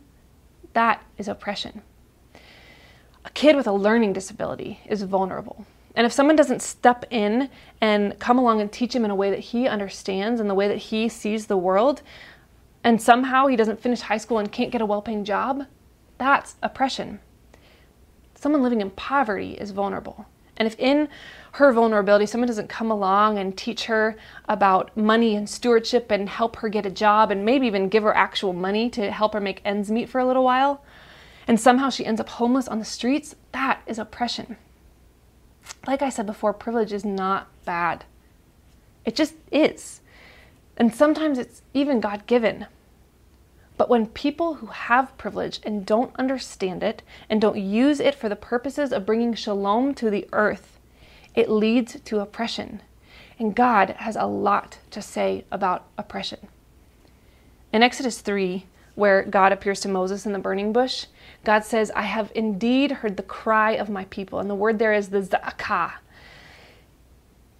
that 0.74 1.02
is 1.18 1.26
oppression 1.26 1.82
a 3.24 3.30
kid 3.30 3.56
with 3.56 3.66
a 3.66 3.72
learning 3.72 4.12
disability 4.12 4.80
is 4.86 5.02
vulnerable. 5.02 5.66
And 5.94 6.06
if 6.06 6.12
someone 6.12 6.36
doesn't 6.36 6.62
step 6.62 7.04
in 7.10 7.50
and 7.80 8.18
come 8.18 8.38
along 8.38 8.60
and 8.60 8.72
teach 8.72 8.94
him 8.94 9.04
in 9.04 9.10
a 9.10 9.14
way 9.14 9.30
that 9.30 9.40
he 9.40 9.68
understands 9.68 10.40
and 10.40 10.48
the 10.48 10.54
way 10.54 10.68
that 10.68 10.78
he 10.78 11.08
sees 11.08 11.46
the 11.46 11.56
world, 11.56 12.02
and 12.82 13.00
somehow 13.00 13.46
he 13.46 13.56
doesn't 13.56 13.80
finish 13.80 14.00
high 14.00 14.16
school 14.16 14.38
and 14.38 14.50
can't 14.50 14.70
get 14.70 14.80
a 14.80 14.86
well 14.86 15.02
paying 15.02 15.24
job, 15.24 15.66
that's 16.18 16.56
oppression. 16.62 17.20
Someone 18.34 18.62
living 18.62 18.80
in 18.80 18.90
poverty 18.90 19.52
is 19.52 19.70
vulnerable. 19.70 20.26
And 20.56 20.66
if 20.66 20.78
in 20.78 21.08
her 21.52 21.72
vulnerability 21.72 22.26
someone 22.26 22.48
doesn't 22.48 22.68
come 22.68 22.90
along 22.90 23.38
and 23.38 23.56
teach 23.56 23.84
her 23.86 24.16
about 24.48 24.96
money 24.96 25.34
and 25.34 25.48
stewardship 25.48 26.10
and 26.10 26.28
help 26.28 26.56
her 26.56 26.68
get 26.68 26.86
a 26.86 26.90
job 26.90 27.30
and 27.30 27.44
maybe 27.44 27.66
even 27.66 27.88
give 27.88 28.02
her 28.02 28.14
actual 28.14 28.52
money 28.52 28.90
to 28.90 29.10
help 29.10 29.32
her 29.32 29.40
make 29.40 29.60
ends 29.64 29.90
meet 29.90 30.08
for 30.08 30.20
a 30.20 30.26
little 30.26 30.44
while, 30.44 30.84
and 31.46 31.60
somehow 31.60 31.90
she 31.90 32.06
ends 32.06 32.20
up 32.20 32.28
homeless 32.28 32.68
on 32.68 32.78
the 32.78 32.84
streets, 32.84 33.34
that 33.52 33.82
is 33.86 33.98
oppression. 33.98 34.56
Like 35.86 36.02
I 36.02 36.10
said 36.10 36.26
before, 36.26 36.52
privilege 36.52 36.92
is 36.92 37.04
not 37.04 37.48
bad. 37.64 38.04
It 39.04 39.16
just 39.16 39.34
is. 39.50 40.00
And 40.76 40.94
sometimes 40.94 41.38
it's 41.38 41.62
even 41.74 42.00
God 42.00 42.26
given. 42.26 42.66
But 43.76 43.88
when 43.88 44.06
people 44.06 44.54
who 44.54 44.66
have 44.66 45.16
privilege 45.18 45.60
and 45.64 45.84
don't 45.84 46.14
understand 46.16 46.82
it 46.82 47.02
and 47.28 47.40
don't 47.40 47.58
use 47.58 48.00
it 48.00 48.14
for 48.14 48.28
the 48.28 48.36
purposes 48.36 48.92
of 48.92 49.06
bringing 49.06 49.34
shalom 49.34 49.94
to 49.94 50.10
the 50.10 50.28
earth, 50.32 50.78
it 51.34 51.50
leads 51.50 51.98
to 52.00 52.20
oppression. 52.20 52.80
And 53.38 53.56
God 53.56 53.90
has 53.98 54.14
a 54.14 54.26
lot 54.26 54.78
to 54.90 55.02
say 55.02 55.44
about 55.50 55.86
oppression. 55.98 56.46
In 57.72 57.82
Exodus 57.82 58.20
3, 58.20 58.66
where 58.94 59.22
God 59.22 59.52
appears 59.52 59.80
to 59.80 59.88
Moses 59.88 60.26
in 60.26 60.32
the 60.32 60.38
burning 60.38 60.72
bush, 60.72 61.06
God 61.44 61.64
says, 61.64 61.90
I 61.92 62.02
have 62.02 62.30
indeed 62.34 62.90
heard 62.92 63.16
the 63.16 63.22
cry 63.22 63.72
of 63.72 63.88
my 63.88 64.04
people. 64.06 64.38
And 64.38 64.48
the 64.48 64.54
word 64.54 64.78
there 64.78 64.92
is 64.92 65.08
the 65.08 65.22
zakah. 65.22 65.92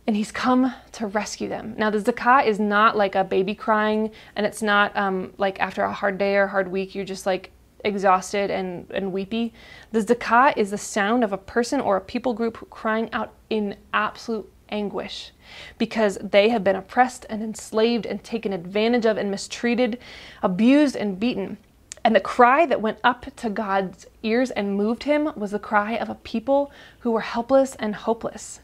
And 0.06 0.16
he's 0.16 0.32
come 0.32 0.74
to 0.92 1.06
rescue 1.06 1.48
them. 1.48 1.74
Now, 1.78 1.90
the 1.90 1.98
zakah 1.98 2.46
is 2.46 2.58
not 2.58 2.96
like 2.96 3.14
a 3.14 3.24
baby 3.24 3.54
crying, 3.54 4.10
and 4.34 4.44
it's 4.44 4.60
not 4.60 4.94
um, 4.96 5.32
like 5.38 5.60
after 5.60 5.82
a 5.84 5.92
hard 5.92 6.18
day 6.18 6.36
or 6.36 6.48
hard 6.48 6.68
week, 6.68 6.94
you're 6.94 7.04
just 7.04 7.24
like 7.24 7.50
exhausted 7.84 8.50
and, 8.50 8.90
and 8.90 9.12
weepy. 9.12 9.52
The 9.92 10.00
zakah 10.00 10.56
is 10.56 10.70
the 10.70 10.78
sound 10.78 11.24
of 11.24 11.32
a 11.32 11.38
person 11.38 11.80
or 11.80 11.96
a 11.96 12.00
people 12.00 12.34
group 12.34 12.68
crying 12.70 13.12
out 13.12 13.32
in 13.48 13.76
absolute 13.94 14.51
anguish 14.72 15.30
because 15.78 16.18
they 16.20 16.48
have 16.48 16.64
been 16.64 16.74
oppressed 16.74 17.26
and 17.28 17.42
enslaved 17.42 18.06
and 18.06 18.24
taken 18.24 18.52
advantage 18.52 19.06
of 19.06 19.16
and 19.16 19.30
mistreated, 19.30 19.98
abused 20.42 20.96
and 20.96 21.20
beaten. 21.20 21.58
And 22.04 22.16
the 22.16 22.20
cry 22.20 22.66
that 22.66 22.80
went 22.80 22.98
up 23.04 23.26
to 23.36 23.50
God's 23.50 24.06
ears 24.24 24.50
and 24.50 24.76
moved 24.76 25.04
him 25.04 25.30
was 25.36 25.52
the 25.52 25.58
cry 25.58 25.92
of 25.92 26.08
a 26.08 26.16
people 26.16 26.72
who 27.00 27.12
were 27.12 27.20
helpless 27.20 27.76
and 27.76 27.94
hopeless. 27.94 28.60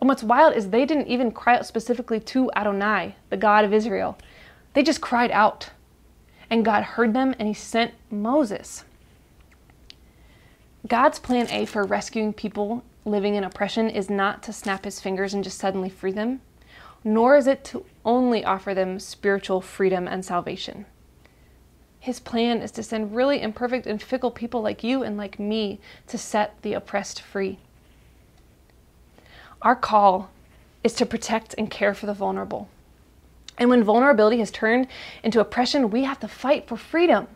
And 0.00 0.08
what's 0.08 0.22
wild 0.22 0.54
is 0.54 0.70
they 0.70 0.86
didn't 0.86 1.08
even 1.08 1.32
cry 1.32 1.56
out 1.56 1.66
specifically 1.66 2.20
to 2.20 2.50
Adonai, 2.54 3.16
the 3.28 3.36
God 3.36 3.64
of 3.64 3.74
Israel. 3.74 4.16
They 4.74 4.82
just 4.82 5.00
cried 5.00 5.30
out. 5.30 5.70
And 6.48 6.64
God 6.64 6.82
heard 6.82 7.12
them 7.12 7.34
and 7.38 7.48
he 7.48 7.54
sent 7.54 7.92
Moses. 8.10 8.84
God's 10.86 11.18
plan 11.18 11.48
A 11.50 11.66
for 11.66 11.84
rescuing 11.84 12.32
people 12.32 12.82
living 13.10 13.34
in 13.34 13.44
oppression 13.44 13.90
is 13.90 14.08
not 14.08 14.42
to 14.44 14.52
snap 14.52 14.84
his 14.84 15.00
fingers 15.00 15.34
and 15.34 15.44
just 15.44 15.58
suddenly 15.58 15.88
free 15.88 16.12
them, 16.12 16.40
nor 17.02 17.36
is 17.36 17.46
it 17.46 17.64
to 17.64 17.84
only 18.04 18.44
offer 18.44 18.74
them 18.74 18.98
spiritual 18.98 19.60
freedom 19.60 20.06
and 20.06 20.24
salvation. 20.24 20.86
His 21.98 22.18
plan 22.18 22.62
is 22.62 22.70
to 22.72 22.82
send 22.82 23.14
really 23.14 23.42
imperfect 23.42 23.86
and 23.86 24.02
fickle 24.02 24.30
people 24.30 24.62
like 24.62 24.82
you 24.82 25.02
and 25.02 25.16
like 25.16 25.38
me 25.38 25.80
to 26.06 26.16
set 26.16 26.60
the 26.62 26.72
oppressed 26.72 27.20
free. 27.20 27.58
Our 29.60 29.76
call 29.76 30.30
is 30.82 30.94
to 30.94 31.04
protect 31.04 31.54
and 31.58 31.70
care 31.70 31.92
for 31.92 32.06
the 32.06 32.14
vulnerable. 32.14 32.68
And 33.58 33.68
when 33.68 33.84
vulnerability 33.84 34.38
has 34.38 34.50
turned 34.50 34.86
into 35.22 35.40
oppression, 35.40 35.90
we 35.90 36.04
have 36.04 36.18
to 36.20 36.28
fight 36.28 36.66
for 36.66 36.78
freedom. 36.78 37.28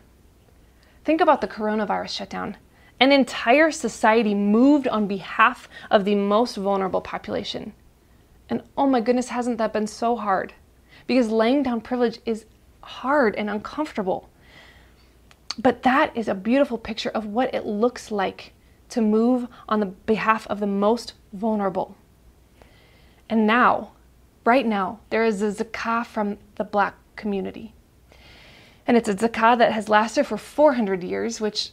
Think 1.03 1.21
about 1.21 1.41
the 1.41 1.47
coronavirus 1.47 2.09
shutdown. 2.09 2.57
An 2.99 3.11
entire 3.11 3.71
society 3.71 4.33
moved 4.33 4.87
on 4.87 5.07
behalf 5.07 5.67
of 5.91 6.05
the 6.05 6.15
most 6.15 6.55
vulnerable 6.55 7.01
population. 7.01 7.73
And 8.49 8.61
oh 8.77 8.87
my 8.87 9.01
goodness, 9.01 9.29
hasn't 9.29 9.57
that 9.57 9.73
been 9.73 9.87
so 9.87 10.15
hard? 10.15 10.53
Because 11.07 11.29
laying 11.29 11.63
down 11.63 11.81
privilege 11.81 12.19
is 12.25 12.45
hard 12.81 13.35
and 13.35 13.49
uncomfortable. 13.49 14.29
But 15.57 15.83
that 15.83 16.15
is 16.15 16.27
a 16.27 16.35
beautiful 16.35 16.77
picture 16.77 17.09
of 17.09 17.25
what 17.25 17.53
it 17.53 17.65
looks 17.65 18.11
like 18.11 18.53
to 18.89 19.01
move 19.01 19.47
on 19.67 19.79
the 19.79 19.87
behalf 19.87 20.47
of 20.47 20.59
the 20.59 20.67
most 20.67 21.13
vulnerable. 21.33 21.95
And 23.29 23.47
now, 23.47 23.91
right 24.45 24.65
now, 24.65 24.99
there 25.09 25.25
is 25.25 25.41
a 25.41 25.51
zakah 25.51 26.05
from 26.05 26.37
the 26.55 26.63
black 26.63 26.95
community. 27.15 27.73
And 28.87 28.95
it's 28.95 29.09
a 29.09 29.15
zakah 29.15 29.57
that 29.57 29.71
has 29.71 29.89
lasted 29.89 30.27
for 30.27 30.37
400 30.37 31.03
years, 31.03 31.41
which 31.41 31.71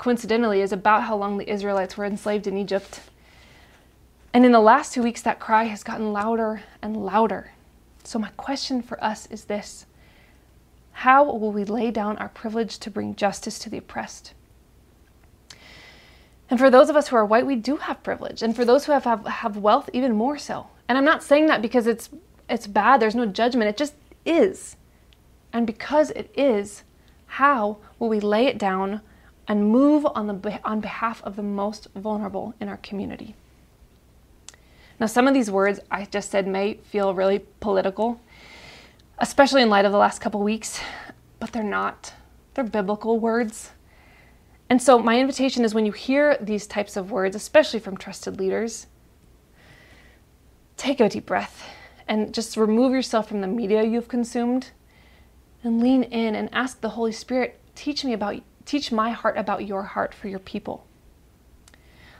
coincidentally 0.00 0.62
is 0.62 0.72
about 0.72 1.02
how 1.02 1.14
long 1.14 1.36
the 1.36 1.52
Israelites 1.52 1.94
were 1.94 2.06
enslaved 2.06 2.46
in 2.46 2.56
Egypt. 2.56 3.00
And 4.32 4.46
in 4.46 4.52
the 4.52 4.58
last 4.58 4.94
two 4.94 5.02
weeks, 5.02 5.20
that 5.20 5.38
cry 5.38 5.64
has 5.64 5.84
gotten 5.84 6.10
louder 6.10 6.62
and 6.80 6.96
louder. 6.96 7.52
So, 8.02 8.18
my 8.18 8.30
question 8.38 8.80
for 8.80 9.02
us 9.04 9.26
is 9.26 9.44
this 9.44 9.84
How 10.92 11.22
will 11.22 11.52
we 11.52 11.64
lay 11.64 11.90
down 11.90 12.16
our 12.16 12.30
privilege 12.30 12.78
to 12.78 12.90
bring 12.90 13.14
justice 13.14 13.58
to 13.58 13.68
the 13.68 13.76
oppressed? 13.76 14.32
And 16.48 16.58
for 16.58 16.70
those 16.70 16.88
of 16.88 16.96
us 16.96 17.08
who 17.08 17.16
are 17.16 17.24
white, 17.24 17.46
we 17.46 17.56
do 17.56 17.76
have 17.76 18.02
privilege. 18.02 18.42
And 18.42 18.56
for 18.56 18.64
those 18.64 18.86
who 18.86 18.92
have, 18.92 19.04
have, 19.04 19.26
have 19.26 19.58
wealth, 19.58 19.90
even 19.92 20.14
more 20.14 20.38
so. 20.38 20.68
And 20.88 20.96
I'm 20.96 21.04
not 21.04 21.22
saying 21.22 21.46
that 21.46 21.60
because 21.60 21.86
it's, 21.86 22.08
it's 22.48 22.66
bad, 22.66 23.00
there's 23.00 23.14
no 23.14 23.26
judgment, 23.26 23.68
it 23.68 23.76
just 23.76 23.94
is. 24.24 24.76
And 25.52 25.66
because 25.66 26.10
it 26.10 26.32
is, 26.34 26.84
how 27.26 27.76
will 27.98 28.08
we 28.08 28.18
lay 28.18 28.46
it 28.46 28.58
down 28.58 29.02
and 29.50 29.68
move 29.68 30.06
on, 30.14 30.28
the, 30.28 30.60
on 30.62 30.78
behalf 30.78 31.20
of 31.24 31.34
the 31.34 31.42
most 31.42 31.88
vulnerable 31.96 32.54
in 32.60 32.68
our 32.68 32.76
community? 32.76 33.34
Now, 35.00 35.06
some 35.06 35.26
of 35.26 35.34
these 35.34 35.50
words 35.50 35.80
I 35.90 36.04
just 36.04 36.30
said 36.30 36.46
may 36.46 36.74
feel 36.74 37.14
really 37.14 37.40
political, 37.58 38.20
especially 39.18 39.62
in 39.62 39.68
light 39.68 39.84
of 39.84 39.90
the 39.90 39.98
last 39.98 40.20
couple 40.20 40.40
weeks, 40.40 40.80
but 41.40 41.50
they're 41.50 41.64
not. 41.64 42.14
They're 42.54 42.62
biblical 42.62 43.18
words. 43.18 43.72
And 44.68 44.80
so, 44.80 45.00
my 45.00 45.18
invitation 45.18 45.64
is 45.64 45.74
when 45.74 45.84
you 45.84 45.90
hear 45.90 46.36
these 46.40 46.68
types 46.68 46.96
of 46.96 47.10
words, 47.10 47.34
especially 47.34 47.80
from 47.80 47.96
trusted 47.96 48.38
leaders, 48.38 48.86
take 50.76 51.00
a 51.00 51.08
deep 51.08 51.26
breath 51.26 51.68
and 52.06 52.32
just 52.32 52.56
remove 52.56 52.92
yourself 52.92 53.26
from 53.26 53.40
the 53.40 53.48
media 53.48 53.82
you've 53.82 54.06
consumed 54.06 54.70
and 55.64 55.82
lean 55.82 56.04
in 56.04 56.36
and 56.36 56.48
ask 56.52 56.80
the 56.80 56.90
Holy 56.90 57.10
Spirit, 57.10 57.58
teach 57.74 58.04
me 58.04 58.12
about 58.12 58.36
teach 58.64 58.92
my 58.92 59.10
heart 59.10 59.36
about 59.36 59.66
your 59.66 59.82
heart 59.82 60.14
for 60.14 60.28
your 60.28 60.38
people. 60.38 60.86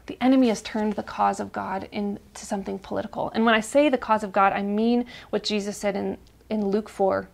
The 0.07 0.19
enemy 0.21 0.49
has 0.49 0.63
turned 0.63 0.95
the 0.95 1.03
cause 1.03 1.39
of 1.39 1.53
God 1.53 1.89
into 1.93 2.45
something 2.45 2.79
political. 2.79 3.31
And 3.31 3.45
when 3.45 3.55
I 3.55 3.61
say 3.61 3.89
the 3.89 3.99
cause 3.99 4.25
of 4.25 4.33
God, 4.33 4.53
I 4.53 4.63
mean 4.63 5.07
what 5.31 5.45
Jesus 5.45 5.77
said 5.77 5.95
in, 5.95 6.19
in 6.49 6.67
Luke 6.67 6.89
4, 6.89 7.29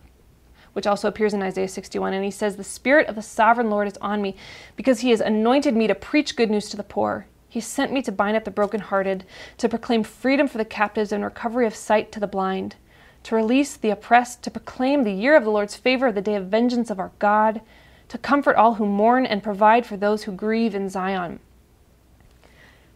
which 0.73 0.85
also 0.85 1.07
appears 1.07 1.33
in 1.33 1.41
Isaiah 1.41 1.67
61. 1.67 2.13
And 2.13 2.23
he 2.23 2.29
says, 2.29 2.55
The 2.55 2.63
Spirit 2.63 3.07
of 3.07 3.15
the 3.15 3.23
sovereign 3.23 3.71
Lord 3.71 3.87
is 3.87 3.97
on 3.97 4.21
me, 4.21 4.35
because 4.75 4.99
he 4.99 5.09
has 5.09 5.21
anointed 5.21 5.75
me 5.75 5.87
to 5.87 5.95
preach 5.95 6.35
good 6.35 6.51
news 6.51 6.69
to 6.69 6.77
the 6.77 6.83
poor. 6.83 7.25
He 7.49 7.61
sent 7.61 7.91
me 7.91 8.03
to 8.03 8.11
bind 8.11 8.37
up 8.37 8.43
the 8.43 8.51
brokenhearted, 8.51 9.25
to 9.57 9.69
proclaim 9.69 10.03
freedom 10.03 10.47
for 10.47 10.59
the 10.59 10.65
captives 10.65 11.11
and 11.11 11.23
recovery 11.23 11.65
of 11.65 11.75
sight 11.75 12.11
to 12.11 12.19
the 12.19 12.27
blind, 12.27 12.75
to 13.23 13.35
release 13.35 13.75
the 13.75 13.89
oppressed, 13.89 14.43
to 14.43 14.51
proclaim 14.51 15.03
the 15.03 15.11
year 15.11 15.35
of 15.35 15.43
the 15.43 15.49
Lord's 15.49 15.75
favor, 15.75 16.11
the 16.11 16.21
day 16.21 16.35
of 16.35 16.45
vengeance 16.45 16.91
of 16.91 16.99
our 16.99 17.11
God, 17.17 17.61
to 18.09 18.17
comfort 18.17 18.55
all 18.55 18.75
who 18.75 18.85
mourn 18.85 19.25
and 19.25 19.43
provide 19.43 19.85
for 19.85 19.97
those 19.97 20.23
who 20.23 20.31
grieve 20.31 20.73
in 20.73 20.89
Zion. 20.89 21.39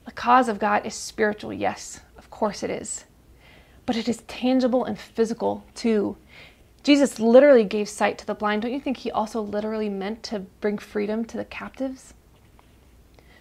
The 0.06 0.12
cause 0.12 0.48
of 0.50 0.60
God 0.60 0.86
is 0.86 0.94
spiritual, 0.94 1.54
yes, 1.54 2.02
of 2.18 2.30
course 2.30 2.64
it 2.64 2.70
is. 2.70 3.06
But 3.86 3.96
it 3.96 4.08
is 4.08 4.24
tangible 4.28 4.86
and 4.86 4.98
physical 4.98 5.64
too. 5.76 6.18
Jesus 6.84 7.20
literally 7.20 7.64
gave 7.64 7.88
sight 7.88 8.18
to 8.18 8.26
the 8.26 8.34
blind. 8.34 8.64
Don't 8.64 8.74
you 8.74 8.80
think 8.80 8.98
he 8.98 9.12
also 9.12 9.42
literally 9.42 9.90
meant 9.90 10.24
to 10.24 10.40
bring 10.40 10.78
freedom 10.78 11.26
to 11.26 11.38
the 11.38 11.46
captives? 11.46 12.14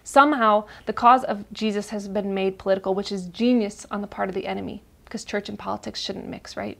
Somehow, 0.03 0.65
the 0.85 0.93
cause 0.93 1.23
of 1.23 1.51
Jesus 1.53 1.89
has 1.89 2.07
been 2.07 2.33
made 2.33 2.59
political, 2.59 2.93
which 2.93 3.11
is 3.11 3.27
genius 3.27 3.85
on 3.89 4.01
the 4.01 4.07
part 4.07 4.29
of 4.29 4.35
the 4.35 4.47
enemy, 4.47 4.83
because 5.05 5.23
church 5.23 5.47
and 5.47 5.57
politics 5.57 5.99
shouldn't 5.99 6.27
mix, 6.27 6.57
right? 6.57 6.77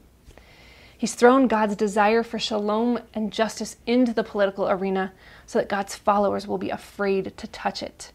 He's 1.01 1.15
thrown 1.15 1.47
God's 1.47 1.75
desire 1.75 2.21
for 2.21 2.37
shalom 2.37 2.99
and 3.15 3.33
justice 3.33 3.77
into 3.87 4.13
the 4.13 4.23
political 4.23 4.69
arena 4.69 5.13
so 5.47 5.57
that 5.57 5.67
God's 5.67 5.95
followers 5.95 6.45
will 6.45 6.59
be 6.59 6.69
afraid 6.69 7.35
to 7.37 7.47
touch 7.47 7.81
it. 7.81 8.11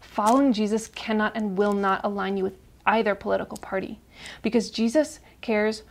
Following 0.00 0.52
Jesus 0.52 0.88
cannot 0.88 1.34
and 1.34 1.56
will 1.56 1.72
not 1.72 2.02
align 2.04 2.36
you 2.36 2.44
with 2.44 2.58
either 2.84 3.14
political 3.14 3.56
party 3.56 4.00
because 4.42 4.70
Jesus 4.70 5.20
cares 5.40 5.82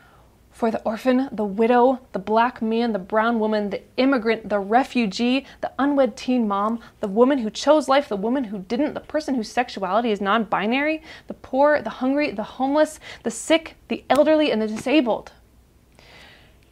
for 0.52 0.70
the 0.70 0.84
orphan, 0.84 1.30
the 1.32 1.44
widow, 1.44 2.00
the 2.12 2.20
black 2.20 2.62
man, 2.62 2.94
the 2.94 3.00
brown 3.00 3.40
woman, 3.40 3.72
the 3.72 3.82
immigrant, 3.98 4.50
the 4.50 4.60
refugee, 4.60 5.48
the 5.62 5.72
unwed 5.80 6.16
teen 6.16 6.48
mom, 6.48 6.80
the 7.00 7.08
woman 7.08 7.40
who 7.40 7.50
chose 7.50 7.90
life, 7.90 8.08
the 8.08 8.16
woman 8.16 8.44
who 8.44 8.60
didn't, 8.60 8.94
the 8.94 9.00
person 9.00 9.34
whose 9.34 9.52
sexuality 9.52 10.12
is 10.12 10.22
non 10.22 10.44
binary, 10.44 11.02
the 11.26 11.34
poor, 11.34 11.82
the 11.82 11.90
hungry, 11.90 12.30
the 12.30 12.44
homeless, 12.44 13.00
the 13.24 13.32
sick, 13.32 13.78
the 13.88 14.04
elderly, 14.12 14.52
and 14.52 14.62
the 14.62 14.68
disabled. 14.68 15.32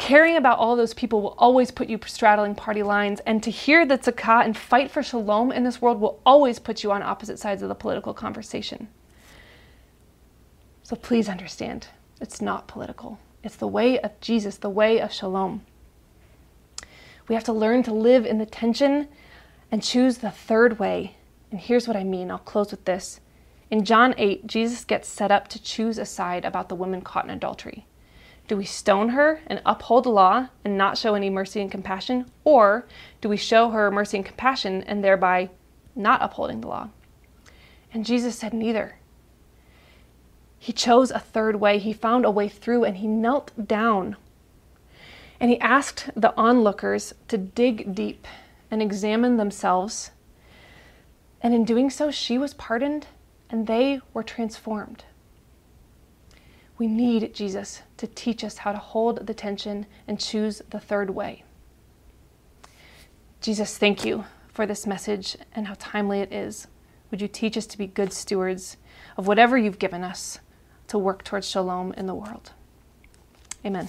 Caring 0.01 0.35
about 0.35 0.57
all 0.57 0.75
those 0.75 0.95
people 0.95 1.21
will 1.21 1.35
always 1.37 1.69
put 1.69 1.87
you 1.87 1.99
straddling 2.07 2.55
party 2.55 2.81
lines, 2.81 3.19
and 3.19 3.43
to 3.43 3.51
hear 3.51 3.85
the 3.85 3.99
tzedakah 3.99 4.43
and 4.43 4.57
fight 4.57 4.89
for 4.89 5.03
shalom 5.03 5.51
in 5.51 5.63
this 5.63 5.79
world 5.79 6.01
will 6.01 6.19
always 6.25 6.57
put 6.57 6.83
you 6.83 6.91
on 6.91 7.03
opposite 7.03 7.37
sides 7.37 7.61
of 7.61 7.69
the 7.69 7.75
political 7.75 8.11
conversation. 8.11 8.87
So 10.81 10.95
please 10.95 11.29
understand, 11.29 11.85
it's 12.19 12.41
not 12.41 12.67
political. 12.67 13.19
It's 13.43 13.55
the 13.55 13.67
way 13.67 13.99
of 13.99 14.19
Jesus, 14.21 14.57
the 14.57 14.71
way 14.71 14.99
of 14.99 15.13
shalom. 15.13 15.61
We 17.27 17.35
have 17.35 17.43
to 17.43 17.53
learn 17.53 17.83
to 17.83 17.93
live 17.93 18.25
in 18.25 18.39
the 18.39 18.47
tension 18.47 19.07
and 19.71 19.83
choose 19.83 20.17
the 20.17 20.31
third 20.31 20.79
way. 20.79 21.15
And 21.51 21.59
here's 21.59 21.87
what 21.87 21.95
I 21.95 22.03
mean. 22.03 22.31
I'll 22.31 22.39
close 22.39 22.71
with 22.71 22.85
this. 22.85 23.19
In 23.69 23.85
John 23.85 24.15
8, 24.17 24.47
Jesus 24.47 24.83
gets 24.83 25.07
set 25.07 25.29
up 25.29 25.47
to 25.49 25.61
choose 25.61 25.99
a 25.99 26.07
side 26.07 26.43
about 26.43 26.69
the 26.69 26.75
woman 26.75 27.01
caught 27.01 27.25
in 27.25 27.29
adultery. 27.29 27.85
Do 28.51 28.57
we 28.57 28.65
stone 28.65 29.07
her 29.11 29.39
and 29.47 29.61
uphold 29.65 30.03
the 30.03 30.09
law 30.09 30.49
and 30.65 30.77
not 30.77 30.97
show 30.97 31.15
any 31.15 31.29
mercy 31.29 31.61
and 31.61 31.71
compassion? 31.71 32.29
Or 32.43 32.85
do 33.21 33.29
we 33.29 33.37
show 33.37 33.69
her 33.69 33.89
mercy 33.89 34.17
and 34.17 34.25
compassion 34.25 34.83
and 34.83 35.01
thereby 35.01 35.51
not 35.95 36.21
upholding 36.21 36.59
the 36.59 36.67
law? 36.67 36.89
And 37.93 38.05
Jesus 38.05 38.37
said 38.37 38.53
neither. 38.53 38.97
He 40.59 40.73
chose 40.73 41.11
a 41.11 41.19
third 41.19 41.61
way. 41.61 41.79
He 41.79 41.93
found 41.93 42.25
a 42.25 42.29
way 42.29 42.49
through 42.49 42.83
and 42.83 42.97
he 42.97 43.07
knelt 43.07 43.53
down. 43.69 44.17
And 45.39 45.49
he 45.49 45.57
asked 45.61 46.09
the 46.13 46.35
onlookers 46.35 47.13
to 47.29 47.37
dig 47.37 47.95
deep 47.95 48.27
and 48.69 48.81
examine 48.81 49.37
themselves. 49.37 50.11
And 51.39 51.53
in 51.53 51.63
doing 51.63 51.89
so, 51.89 52.11
she 52.11 52.37
was 52.37 52.53
pardoned 52.55 53.07
and 53.49 53.67
they 53.67 54.01
were 54.13 54.23
transformed. 54.23 55.05
We 56.81 56.87
need 56.87 57.35
Jesus 57.35 57.83
to 57.97 58.07
teach 58.07 58.43
us 58.43 58.57
how 58.57 58.71
to 58.71 58.79
hold 58.79 59.27
the 59.27 59.35
tension 59.35 59.85
and 60.07 60.19
choose 60.19 60.63
the 60.71 60.79
third 60.79 61.11
way. 61.11 61.43
Jesus, 63.39 63.77
thank 63.77 64.03
you 64.03 64.25
for 64.47 64.65
this 64.65 64.87
message 64.87 65.37
and 65.53 65.67
how 65.67 65.75
timely 65.77 66.21
it 66.21 66.33
is. 66.33 66.65
Would 67.11 67.21
you 67.21 67.27
teach 67.27 67.55
us 67.55 67.67
to 67.67 67.77
be 67.77 67.85
good 67.85 68.11
stewards 68.11 68.77
of 69.15 69.27
whatever 69.27 69.59
you've 69.59 69.77
given 69.77 70.03
us? 70.03 70.39
to 70.91 70.97
work 70.97 71.23
towards 71.23 71.47
shalom 71.47 71.93
in 71.93 72.05
the 72.05 72.13
world. 72.13 72.51
Amen. 73.65 73.87